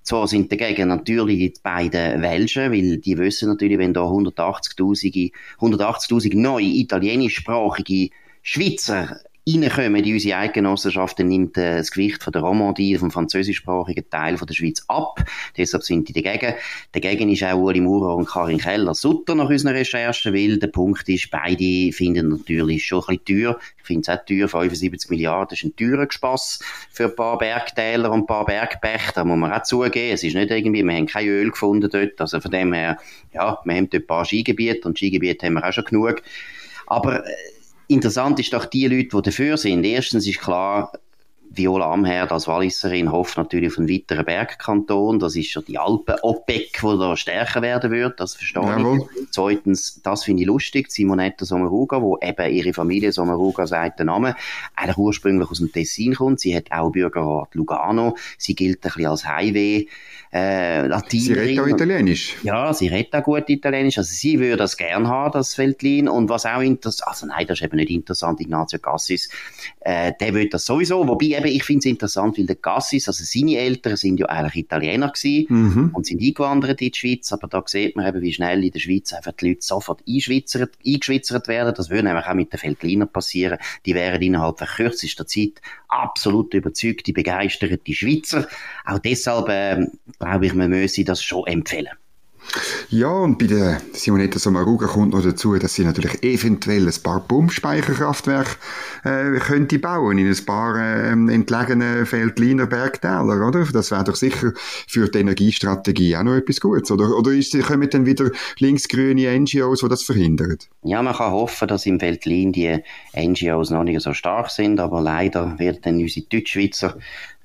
Zwar 0.02 0.26
sind 0.26 0.50
dagegen 0.50 0.88
natürlich 0.88 1.38
die 1.38 1.60
beiden 1.62 2.22
Welschen, 2.22 2.72
weil 2.72 2.96
die 2.96 3.18
wissen 3.18 3.50
natürlich, 3.50 3.78
wenn 3.78 3.94
da 3.94 4.02
180.000 4.02 5.32
180 5.58 6.34
neue 6.34 6.64
italienischsprachige 6.64 8.10
Schweizer 8.42 9.20
reinkommen 9.56 10.04
in 10.04 10.14
unsere 10.14 10.38
Eidgenossenschaft, 10.38 11.18
dann 11.18 11.28
nimmt 11.28 11.56
äh, 11.56 11.78
das 11.78 11.90
Gewicht 11.90 12.22
von 12.22 12.32
der 12.32 12.42
Romandie, 12.42 12.96
vom 12.98 13.10
französischsprachigen 13.10 14.08
Teil 14.10 14.36
von 14.36 14.46
der 14.46 14.54
Schweiz 14.54 14.84
ab. 14.88 15.24
Deshalb 15.56 15.82
sind 15.82 16.08
die 16.08 16.12
dagegen. 16.12 16.54
Dagegen 16.92 17.30
ist 17.30 17.42
auch 17.44 17.56
Uli 17.56 17.80
Maurer 17.80 18.16
und 18.16 18.28
Karin 18.28 18.58
Keller-Sutter 18.58 19.34
nach 19.34 19.48
unseren 19.48 19.74
Recherchen, 19.74 20.34
weil 20.34 20.58
der 20.58 20.68
Punkt 20.68 21.08
ist, 21.08 21.30
beide 21.30 21.92
finden 21.92 22.28
natürlich 22.28 22.84
schon 22.84 23.02
ein 23.08 23.18
bisschen 23.18 23.42
teuer. 23.42 23.58
Ich 23.78 23.84
finde 23.84 24.02
es 24.02 24.18
auch 24.18 24.24
teuer, 24.24 24.48
75 24.48 25.10
Milliarden 25.10 25.54
ist 25.54 25.64
ein 25.64 25.76
teurer 25.76 26.06
Gespass 26.06 26.60
für 26.90 27.04
ein 27.04 27.16
paar 27.16 27.38
Bergtäler 27.38 28.10
und 28.12 28.20
ein 28.20 28.26
paar 28.26 28.44
Bergpächter, 28.44 29.24
muss 29.24 29.38
man 29.38 29.52
auch 29.52 29.62
zugeben. 29.62 30.14
Es 30.14 30.22
ist 30.22 30.34
nicht 30.34 30.50
irgendwie, 30.50 30.82
wir 30.82 30.94
haben 30.94 31.06
kein 31.06 31.26
Öl 31.26 31.50
gefunden 31.50 31.88
dort, 31.90 32.20
also 32.20 32.40
von 32.40 32.50
dem 32.50 32.72
her, 32.72 32.98
ja, 33.32 33.58
wir 33.64 33.74
haben 33.74 33.88
dort 33.88 34.02
ein 34.02 34.06
paar 34.06 34.24
Skigebiete 34.24 34.86
und 34.86 34.98
Skigebiete 34.98 35.46
haben 35.46 35.54
wir 35.54 35.66
auch 35.66 35.72
schon 35.72 35.84
genug. 35.84 36.22
Aber 36.86 37.26
äh, 37.26 37.30
Interessant 37.88 38.38
ist 38.38 38.52
doch 38.52 38.66
die 38.66 38.86
Leute, 38.86 39.16
die 39.16 39.22
dafür 39.22 39.56
sind. 39.56 39.84
Erstens 39.84 40.26
ist 40.26 40.40
klar, 40.40 40.92
Viola 41.50 41.92
Amherd 41.92 42.30
als 42.30 42.46
Walliserin 42.46 43.10
hofft 43.10 43.38
natürlich 43.38 43.72
auf 43.72 43.78
einen 43.78 43.88
weiteren 43.88 44.24
Bergkanton. 44.24 45.18
Das 45.18 45.34
ist 45.34 45.50
schon 45.50 45.64
die 45.64 45.78
Alpen-OPEC, 45.78 46.80
die 46.82 46.98
da 46.98 47.16
stärker 47.16 47.62
werden 47.62 47.90
wird. 47.90 48.20
Das 48.20 48.34
verstehe 48.34 48.62
Jawohl. 48.62 49.08
ich. 49.16 49.30
Zweitens, 49.30 50.00
das 50.02 50.24
finde 50.24 50.42
ich 50.42 50.46
lustig, 50.46 50.90
Simonetta 50.90 51.44
Sommaruga, 51.44 52.02
wo 52.02 52.18
eben 52.18 52.52
ihre 52.52 52.74
Familie 52.74 53.12
Sommaruga 53.12 53.66
sagt, 53.66 53.98
der 53.98 54.06
Name, 54.06 54.36
eigentlich 54.76 54.98
ursprünglich 54.98 55.50
aus 55.50 55.58
dem 55.58 55.72
Tessin 55.72 56.14
kommt. 56.14 56.40
Sie 56.40 56.54
hat 56.54 56.70
auch 56.70 56.90
Bürgerrat 56.90 57.54
Lugano. 57.54 58.16
Sie 58.36 58.54
gilt 58.54 58.78
ein 58.78 58.80
bisschen 58.82 59.06
als 59.06 59.26
Highway 59.26 59.88
äh, 60.32 60.86
Latinerin. 60.86 61.24
Sie 61.26 61.32
redet 61.32 61.60
auch 61.60 61.66
Italienisch. 61.66 62.36
Ja, 62.42 62.72
sie 62.74 62.88
redet 62.88 63.14
auch 63.14 63.22
gut 63.22 63.48
Italienisch. 63.48 63.98
Also 63.98 64.10
sie 64.12 64.38
würde 64.38 64.56
das 64.56 64.76
gern 64.76 65.08
haben, 65.08 65.32
das 65.32 65.56
Veltlin. 65.56 66.08
Und 66.08 66.28
was 66.28 66.44
auch 66.46 66.60
interessant, 66.60 67.08
also 67.08 67.26
nein, 67.26 67.46
das 67.46 67.58
ist 67.58 67.64
eben 67.64 67.76
nicht 67.76 67.90
interessant, 67.90 68.40
Ignazio 68.40 68.78
Cassis, 68.78 69.28
äh, 69.80 70.12
der 70.20 70.34
will 70.34 70.48
das 70.48 70.66
sowieso. 70.66 71.06
Wobei 71.06 71.26
eben, 71.26 71.46
ich 71.46 71.64
finde 71.64 71.80
es 71.80 71.86
interessant, 71.86 72.38
weil 72.38 72.46
der 72.46 72.56
Cassis, 72.56 73.08
also 73.08 73.24
seine 73.24 73.58
Eltern 73.58 73.96
sind 73.96 74.20
ja 74.20 74.26
eigentlich 74.26 74.64
Italiener 74.64 75.10
gewesen 75.10 75.46
mhm. 75.48 75.90
und 75.94 76.06
sind 76.06 76.22
eingewandert 76.22 76.80
in 76.82 76.90
die 76.90 76.98
Schweiz. 76.98 77.32
Aber 77.32 77.48
da 77.48 77.62
sieht 77.66 77.96
man 77.96 78.06
eben, 78.06 78.20
wie 78.20 78.32
schnell 78.32 78.62
in 78.64 78.70
der 78.70 78.80
Schweiz 78.80 79.12
einfach 79.12 79.32
die 79.32 79.48
Leute 79.48 79.62
sofort 79.62 80.02
eingeschwitzert, 80.06 80.72
eingeschwitzert 80.84 81.48
werden. 81.48 81.74
Das 81.74 81.90
würde 81.90 82.08
nämlich 82.08 82.26
auch 82.26 82.34
mit 82.34 82.52
den 82.52 82.60
Veltliner 82.62 83.06
passieren. 83.06 83.58
Die 83.86 83.94
wären 83.94 84.20
innerhalb 84.20 84.58
von 84.58 84.66
kürzester 84.68 85.26
Zeit 85.26 85.62
absolut 85.88 86.52
überzeugte, 86.54 87.12
begeisterte 87.12 87.92
Schweizer. 87.92 88.46
Auch 88.84 88.98
deshalb, 88.98 89.48
äh, 89.48 89.86
glaube 90.18 90.46
ich, 90.46 90.54
man 90.54 90.70
müsse 90.70 91.04
das 91.04 91.22
schon 91.22 91.46
empfehlen. 91.46 91.88
Ja, 92.90 93.10
und 93.10 93.38
bei 93.38 93.46
der 93.46 93.80
Simonetta 93.92 94.38
Sommaruga 94.38 94.86
kommt 94.86 95.12
noch 95.12 95.22
dazu, 95.22 95.56
dass 95.58 95.74
sie 95.74 95.84
natürlich 95.84 96.22
eventuell 96.22 96.86
ein 96.86 97.02
paar 97.02 97.20
Pumpspeicherkraftwerke 97.20 98.56
äh, 99.04 99.38
könnte 99.38 99.78
bauen 99.78 100.16
in 100.16 100.26
ein 100.26 100.46
paar 100.46 100.76
äh, 100.76 101.10
entlegenen 101.10 102.06
Feldliner 102.06 102.66
Bergtäler, 102.66 103.46
oder? 103.46 103.66
Das 103.70 103.90
wäre 103.90 104.04
doch 104.04 104.16
sicher 104.16 104.52
für 104.86 105.08
die 105.08 105.18
Energiestrategie 105.18 106.16
auch 106.16 106.22
noch 106.22 106.36
etwas 106.36 106.60
Gutes, 106.60 106.90
oder? 106.90 107.14
Oder 107.16 107.32
ist, 107.32 107.58
kommen 107.62 107.90
dann 107.90 108.06
wieder 108.06 108.30
linksgrüne 108.58 109.38
NGOs, 109.38 109.80
die 109.80 109.88
das 109.88 110.02
verhindern? 110.02 110.56
Ja, 110.82 111.02
man 111.02 111.14
kann 111.14 111.32
hoffen, 111.32 111.68
dass 111.68 111.84
im 111.84 112.00
Feldlin 112.00 112.52
die 112.52 112.78
NGOs 113.14 113.70
noch 113.70 113.84
nicht 113.84 114.00
so 114.00 114.14
stark 114.14 114.50
sind, 114.50 114.80
aber 114.80 115.02
leider 115.02 115.58
wird 115.58 115.84
dann 115.84 115.98
unsere 115.98 116.26
Deutschschweizer 116.26 116.96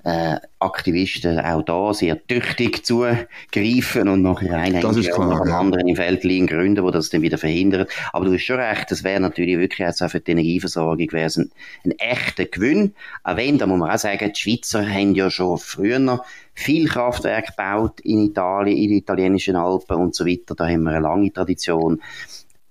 äh, 0.04 0.36
Aktivisten 0.58 1.40
auch 1.40 1.62
da 1.62 1.94
sehr 1.94 2.26
tüchtig 2.26 2.84
zugreifen 2.84 4.08
und 4.08 4.22
nachher 4.22 4.56
einen 4.56 4.80
das 4.80 4.96
ist 4.98 5.10
klar, 5.10 5.46
ja. 5.46 5.58
anderen 5.58 5.88
im 5.88 5.96
Feld 5.96 6.24
liegen 6.24 6.46
gründen, 6.46 6.84
wo 6.84 6.90
das 6.90 7.08
dann 7.08 7.22
wieder 7.22 7.38
verhindert. 7.38 7.90
Aber 8.12 8.26
du 8.26 8.34
hast 8.34 8.44
schon 8.44 8.60
recht, 8.60 8.90
das 8.90 9.02
wäre 9.02 9.20
natürlich 9.20 9.58
wirklich 9.58 9.78
jetzt 9.78 10.02
auch 10.02 10.10
für 10.10 10.20
die 10.20 10.32
Energieversorgung 10.32 11.10
wäre 11.12 11.30
ein, 11.36 11.50
ein 11.84 11.92
echter 11.92 12.44
Gewinn. 12.44 12.94
Auch 13.22 13.36
wenn, 13.36 13.58
da 13.58 13.66
muss 13.66 13.78
man 13.78 13.90
auch 13.90 13.98
sagen, 13.98 14.30
die 14.34 14.40
Schweizer 14.40 14.86
haben 14.86 15.14
ja 15.14 15.30
schon 15.30 15.58
früher 15.58 16.22
viel 16.52 16.86
Kraftwerke 16.86 17.52
gebaut 17.52 18.00
in 18.00 18.26
Italien, 18.26 18.76
in 18.76 18.90
den 18.90 18.98
italienischen 18.98 19.56
Alpen 19.56 19.96
und 19.96 20.14
so 20.14 20.26
weiter. 20.26 20.54
Da 20.54 20.68
haben 20.68 20.82
wir 20.82 20.90
eine 20.90 21.00
lange 21.00 21.32
Tradition 21.32 22.00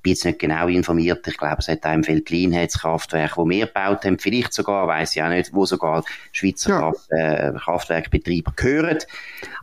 bin 0.04 0.12
jetzt 0.12 0.26
nicht 0.26 0.40
genau 0.40 0.68
informiert. 0.68 1.26
Ich 1.28 1.38
glaube, 1.38 1.58
es 1.60 1.68
hat 1.70 1.86
auch 1.86 1.94
im 1.94 2.06
Veltlin 2.06 2.52
das 2.52 2.80
Kraftwerk, 2.80 3.38
wo 3.38 3.50
wir 3.50 3.66
gebaut 3.66 4.04
haben. 4.04 4.20
Vielleicht 4.20 4.54
sogar, 4.54 4.88
weiß 4.88 5.16
ich 5.16 5.24
auch 5.24 5.30
nicht, 5.30 5.54
wo 5.54 5.66
sogar 5.66 6.04
Schweizer 6.34 6.70
ja. 6.70 6.80
Kraft, 6.80 7.12
äh, 7.12 7.54
Kraftwerkbetreiber 7.58 8.54
gehören. 8.56 9.00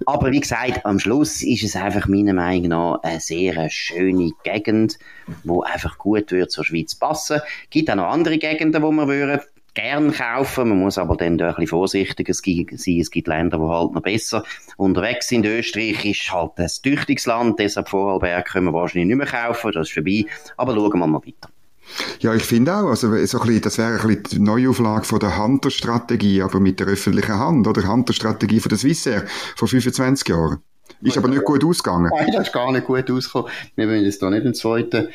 Aber 0.06 0.32
wie 0.32 0.40
gesagt, 0.40 0.84
am 0.84 0.98
Schluss 0.98 1.42
ist 1.42 1.62
es 1.62 1.76
einfach 1.76 2.08
meiner 2.08 2.32
Meinung 2.32 2.68
nach 2.68 3.02
eine 3.02 3.20
sehr 3.20 3.68
schöne 3.70 4.32
Gegend, 4.42 4.98
wo 5.44 5.62
einfach 5.62 5.98
gut 5.98 6.32
wird 6.32 6.50
zur 6.50 6.64
Schweiz 6.64 6.94
passen. 6.94 7.40
Es 7.64 7.70
gibt 7.70 7.90
auch 7.90 7.96
noch 7.96 8.08
andere 8.08 8.38
Gegenden, 8.38 8.82
wo 8.82 8.90
man 8.90 9.08
würden 9.08 9.40
gern 9.74 10.12
kaufen. 10.12 10.68
Man 10.68 10.78
muss 10.78 10.98
aber 10.98 11.16
dann 11.16 11.40
ein 11.40 11.48
bisschen 11.48 11.66
vorsichtiger 11.66 12.34
sein. 12.34 12.66
Es 13.00 13.10
gibt 13.10 13.28
Länder, 13.28 13.58
die 13.58 13.64
halt 13.64 13.92
noch 13.92 14.02
besser 14.02 14.44
unterwegs 14.76 15.28
sind. 15.28 15.46
Österreich 15.46 16.04
ist 16.04 16.32
halt 16.32 16.52
ein 16.56 16.68
tüchtiges 16.82 17.26
Land, 17.26 17.58
deshalb 17.58 17.88
Vorarlberg 17.88 18.46
können 18.46 18.66
wir 18.66 18.72
wahrscheinlich 18.72 19.06
nicht 19.06 19.16
mehr 19.16 19.26
kaufen. 19.26 19.72
Das 19.72 19.88
ist 19.88 19.94
vorbei. 19.94 20.26
Aber 20.56 20.74
schauen 20.74 20.98
wir 20.98 21.06
mal 21.06 21.20
weiter. 21.20 21.48
Ja, 22.20 22.34
ich 22.34 22.44
finde 22.44 22.74
auch, 22.74 22.88
also 22.88 23.08
so 23.26 23.40
ein 23.40 23.46
bisschen, 23.46 23.62
das 23.62 23.78
wäre 23.78 24.00
ein 24.00 24.06
bisschen 24.06 24.24
die 24.30 24.38
Neuauflage 24.38 25.04
von 25.04 25.18
der 25.18 25.38
Hunter-Strategie, 25.38 26.42
aber 26.42 26.60
mit 26.60 26.78
der 26.78 26.86
öffentlichen 26.86 27.38
Hand, 27.38 27.66
oder 27.66 27.86
Hunter-Strategie 27.86 28.60
von 28.60 28.68
der 28.68 28.78
Swissair 28.78 29.24
vor 29.56 29.66
25 29.66 30.28
Jahren. 30.28 30.58
Ist 31.02 31.16
aber 31.16 31.28
nicht 31.28 31.44
gut 31.44 31.64
ausgegangen. 31.64 32.10
Nein, 32.14 32.30
das 32.32 32.48
ist 32.48 32.52
gar 32.52 32.70
nicht 32.72 32.86
gut 32.86 33.10
ausgekommen. 33.10 33.50
Wir 33.74 33.88
wollen 33.88 34.04
jetzt 34.04 34.22
da 34.22 34.28
nicht 34.28 34.44
einen 34.44 34.54
zweiten 34.54 35.08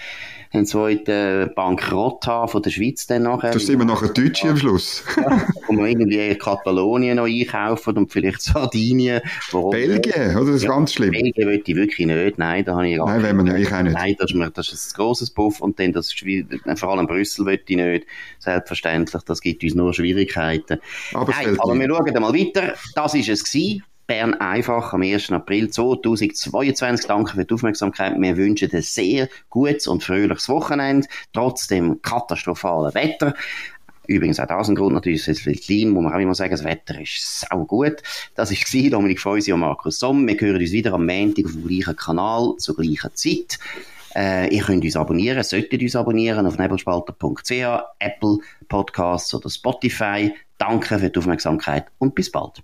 einen 0.55 0.65
zweiten 0.65 1.53
Bankrott 1.55 2.25
haben 2.27 2.47
von 2.49 2.61
der 2.61 2.69
Schweiz 2.69 3.07
dann 3.07 3.23
nachher. 3.23 3.51
Das 3.51 3.65
sind 3.65 3.79
wir 3.79 3.85
nachher 3.85 4.09
Deutsche 4.09 4.49
am 4.49 4.57
Schluss. 4.57 5.03
ja, 5.17 5.47
und 5.67 5.77
wir 5.77 5.85
irgendwie 5.85 6.35
Katalonien 6.35 7.17
noch 7.17 7.25
einkaufen 7.25 7.97
und 7.97 8.11
vielleicht 8.11 8.41
Sardinien. 8.41 9.21
Belgien, 9.71 10.35
oder? 10.37 10.51
Das 10.51 10.61
ist 10.61 10.67
ganz 10.67 10.93
schlimm. 10.93 11.11
Belgien 11.11 11.47
will 11.47 11.61
ich 11.65 11.75
wirklich 11.75 12.07
nicht. 12.07 12.37
Nein, 12.37 12.65
da 12.65 12.75
habe 12.75 12.87
ich 12.87 12.97
Nein, 12.97 13.23
wenn 13.23 13.35
man 13.35 13.55
ich 13.55 13.73
auch 13.73 13.81
nicht. 13.81 13.93
Nein, 13.93 14.15
das 14.17 14.31
ist, 14.31 14.57
das 14.57 14.71
ist 14.71 14.93
ein 14.93 14.95
grosses 14.95 15.31
Puff 15.31 15.61
und 15.61 15.79
dann 15.79 15.91
das, 15.91 16.13
vor 16.75 16.89
allem 16.89 17.07
Brüssel 17.07 17.45
will 17.45 17.59
ich 17.65 17.75
nicht. 17.75 18.07
Selbstverständlich, 18.39 19.23
das 19.23 19.41
gibt 19.41 19.63
uns 19.63 19.75
nur 19.75 19.93
Schwierigkeiten. 19.93 20.79
Aber, 21.13 21.31
Nein, 21.31 21.57
aber 21.59 21.77
wir 21.77 21.87
schauen 21.87 22.21
mal 22.21 22.33
weiter. 22.33 22.73
Das 22.95 23.13
war 23.13 23.19
es 23.19 23.43
gewesen. 23.43 23.83
Bern 24.07 24.35
einfach 24.35 24.93
am 24.93 25.01
1. 25.01 25.31
April 25.31 25.69
2022. 25.69 27.07
Danke 27.07 27.33
für 27.33 27.45
die 27.45 27.53
Aufmerksamkeit. 27.53 28.13
Wir 28.19 28.37
wünschen 28.37 28.69
ein 28.71 28.81
sehr 28.81 29.29
gutes 29.49 29.87
und 29.87 30.03
fröhliches 30.03 30.47
Wochenende, 30.49 31.07
trotz 31.33 31.67
dem 31.67 32.01
katastrophalen 32.01 32.93
Wetter. 32.93 33.33
Übrigens 34.07 34.39
auch 34.39 34.47
das 34.47 34.69
ein 34.69 34.75
Grund 34.75 34.93
natürlich, 34.93 35.27
es 35.27 35.45
ist 35.45 35.65
klein, 35.65 35.89
muss 35.89 36.03
man 36.03 36.13
auch 36.13 36.19
immer 36.19 36.35
sagen, 36.35 36.51
das 36.51 36.63
Wetter 36.63 37.01
ist 37.01 37.41
sau 37.41 37.65
gut. 37.65 38.03
Das 38.35 38.51
war 38.51 38.89
Dominik 38.89 39.19
Feusi 39.19 39.51
und 39.51 39.61
Markus 39.61 39.99
Somm. 39.99 40.27
Wir 40.27 40.39
hören 40.39 40.61
uns 40.61 40.71
wieder 40.71 40.93
am 40.93 41.05
Montag 41.05 41.45
auf 41.45 41.53
dem 41.53 41.67
gleichen 41.67 41.95
Kanal, 41.95 42.53
zur 42.57 42.75
gleichen 42.75 43.15
Zeit. 43.15 43.57
Äh, 44.15 44.55
ihr 44.55 44.63
könnt 44.63 44.83
uns 44.83 44.95
abonnieren, 44.95 45.43
solltet 45.43 45.81
uns 45.81 45.95
abonnieren 45.95 46.45
auf 46.45 46.57
nebelspalter.ch, 46.57 47.51
Apple 47.99 48.37
Podcasts 48.69 49.33
oder 49.33 49.49
Spotify. 49.49 50.31
Danke 50.57 50.99
für 50.99 51.09
die 51.09 51.19
Aufmerksamkeit 51.19 51.87
und 51.97 52.15
bis 52.15 52.31
bald. 52.31 52.63